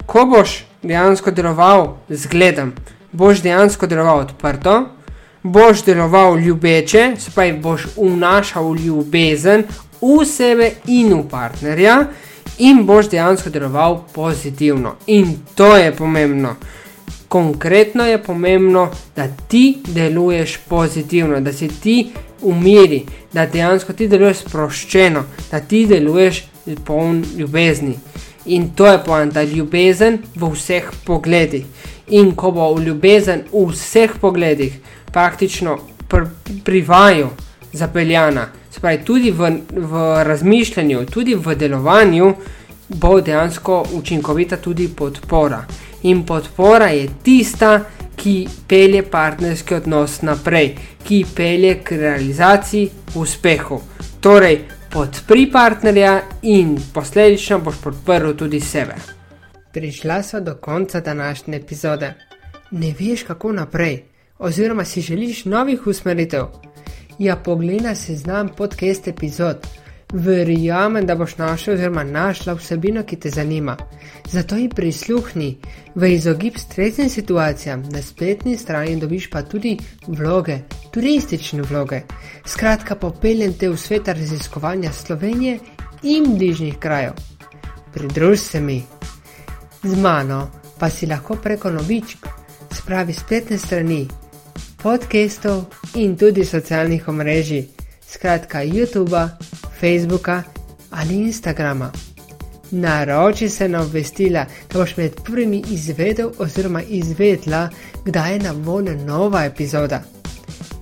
ko 0.06 0.24
boš 0.26 0.64
dejansko 0.82 1.30
deloval 1.30 1.96
z 2.08 2.26
gledom, 2.26 2.72
boš 3.12 3.42
dejansko 3.42 3.86
deloval 3.86 4.18
odprto, 4.18 4.88
boš 5.42 5.84
deloval 5.84 6.38
ljubeče, 6.38 7.12
spaj 7.18 7.52
boš 7.52 7.86
vnašal 7.96 8.74
ljubezen, 8.76 9.64
v 10.00 10.24
sebe 10.24 10.70
in 10.86 11.14
v 11.14 11.22
partnerja, 11.30 12.06
in 12.58 12.84
boš 12.86 13.10
dejansko 13.10 13.50
deloval 13.50 14.04
pozitivno. 14.14 14.94
In 15.06 15.36
to 15.54 15.76
je 15.76 15.92
pomembno. 15.96 16.56
Konkretno 17.28 18.06
je 18.06 18.22
pomembno, 18.22 18.90
da 19.16 19.28
ti 19.48 19.78
deluješ 19.86 20.58
pozitivno, 20.68 21.40
da 21.40 21.52
si 21.52 21.68
ti 21.68 22.10
umiri, 22.42 23.04
da 23.32 23.46
dejansko 23.46 23.92
ti 23.92 24.08
deluješ 24.08 24.36
sproščeno, 24.36 25.24
da 25.50 25.60
ti 25.60 25.86
deluješ 25.86 26.44
poln 26.84 27.24
ljubezni. 27.36 27.98
In 28.46 28.70
to 28.74 28.86
je 28.86 29.04
poanta, 29.04 29.42
ljubezen 29.42 30.18
v 30.34 30.50
vseh 30.54 30.90
pogledih. 31.04 31.64
In 32.10 32.34
ko 32.34 32.50
bo 32.50 32.70
ljubezen 32.80 33.44
v 33.52 33.66
vseh 33.72 34.10
pogledih, 34.20 34.78
praktično 35.12 35.78
pr 36.08 36.24
privaju 36.64 37.28
zapeljana, 37.72 38.48
Spravi, 38.70 39.04
tudi 39.04 39.30
v, 39.30 39.50
v 39.70 40.22
razmišljanju, 40.24 41.06
tudi 41.10 41.34
v 41.34 41.54
delovanju 41.54 42.34
bo 42.88 43.20
dejansko 43.20 43.86
učinkovita 43.92 44.56
tudi 44.56 44.88
podpora. 44.88 45.64
In 46.02 46.22
podpora 46.26 46.86
je 46.86 47.08
tista, 47.22 47.80
ki 48.16 48.48
pelje 48.68 49.02
partnerski 49.02 49.74
odnos 49.74 50.22
naprej, 50.22 50.74
ki 51.04 51.24
pelje 51.36 51.74
k 51.82 51.98
realizaciji 51.98 52.88
uspehu. 53.14 53.80
Torej, 54.20 54.60
podpri 54.90 55.46
partnerja 55.52 56.20
in 56.42 56.76
posledično 56.94 57.58
boš 57.58 57.82
podprl 57.82 58.34
tudi 58.38 58.60
sebe. 58.60 59.17
Prišla 59.72 60.22
so 60.22 60.40
do 60.40 60.54
konca 60.54 61.00
današnje 61.00 61.56
epizode. 61.56 62.14
Ne 62.70 62.94
veš, 62.98 63.22
kako 63.22 63.52
naprej, 63.52 64.04
oziroma 64.38 64.84
si 64.84 65.00
želiš 65.00 65.44
novih 65.44 65.86
usmeritev 65.86 66.46
ja 67.18 67.36
pogleda 67.36 67.94
seznam 67.94 68.48
podcast 68.56 69.08
epizod. 69.08 69.56
Verjamem, 70.12 71.06
da 71.06 71.14
boš 71.14 71.36
našel 71.36 71.74
oziroma 71.74 72.04
našla 72.04 72.54
vsebino, 72.54 73.02
ki 73.02 73.16
te 73.16 73.30
zanima. 73.30 73.76
Zato 74.30 74.56
ji 74.56 74.68
prisluhni 74.68 75.58
v 75.94 76.12
izogib 76.14 76.56
stresnim 76.56 77.10
situacijam, 77.10 77.82
na 77.92 78.02
spletni 78.02 78.56
strani 78.56 78.96
dobiš 79.00 79.30
pa 79.30 79.42
tudi 79.42 79.76
vloge, 80.06 80.58
turistične 80.90 81.62
vloge. 81.62 82.00
Skratka, 82.46 82.94
popeljem 82.94 83.52
te 83.52 83.68
v 83.68 83.76
svet 83.76 84.08
raziskovanja 84.08 84.92
Slovenije 84.92 85.58
in 86.02 86.38
bližnjih 86.38 86.78
krajev. 86.78 87.12
Pridruž 87.92 88.38
se 88.38 88.60
mi. 88.60 88.97
Z 89.82 89.96
mano 89.96 90.50
pa 90.78 90.90
si 90.90 91.06
lahko 91.06 91.36
preko 91.36 91.70
novičk 91.70 92.26
spravi 92.74 93.12
spletne 93.12 93.58
strani 93.58 94.08
podcastov 94.82 95.64
in 95.94 96.16
tudi 96.16 96.44
socialnih 96.44 97.08
omrežij, 97.08 97.64
skratka 98.06 98.62
YouTube, 98.64 99.28
Facebooka 99.80 100.42
ali 100.90 101.14
Instagrama. 101.14 101.92
Naroči 102.70 103.48
se 103.48 103.68
na 103.68 103.82
obvestila, 103.82 104.46
da 104.72 104.78
boš 104.78 104.96
med 104.96 105.14
prvimi 105.24 105.62
izvedel 105.70 106.30
oziroma 106.38 106.82
izvedla, 106.82 107.68
kdaj 108.04 108.32
je 108.32 108.38
na 108.38 108.52
voljo 108.52 108.94
nova 109.06 109.44
epizoda. 109.44 110.02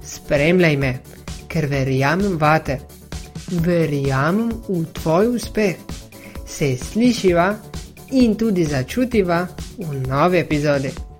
Spremljaj 0.04 0.76
me, 0.76 0.98
ker 1.48 1.66
verjamem 1.66 2.38
vate, 2.38 2.80
verjamem 3.50 4.50
v 4.68 4.85
tvoj 4.92 5.28
uspeh. 5.37 5.76
Se 6.46 6.76
slišiva 6.76 7.54
in 8.11 8.37
tudi 8.37 8.64
začutiva 8.64 9.49
v 9.79 10.07
novi 10.07 10.38
epizodi. 10.38 11.15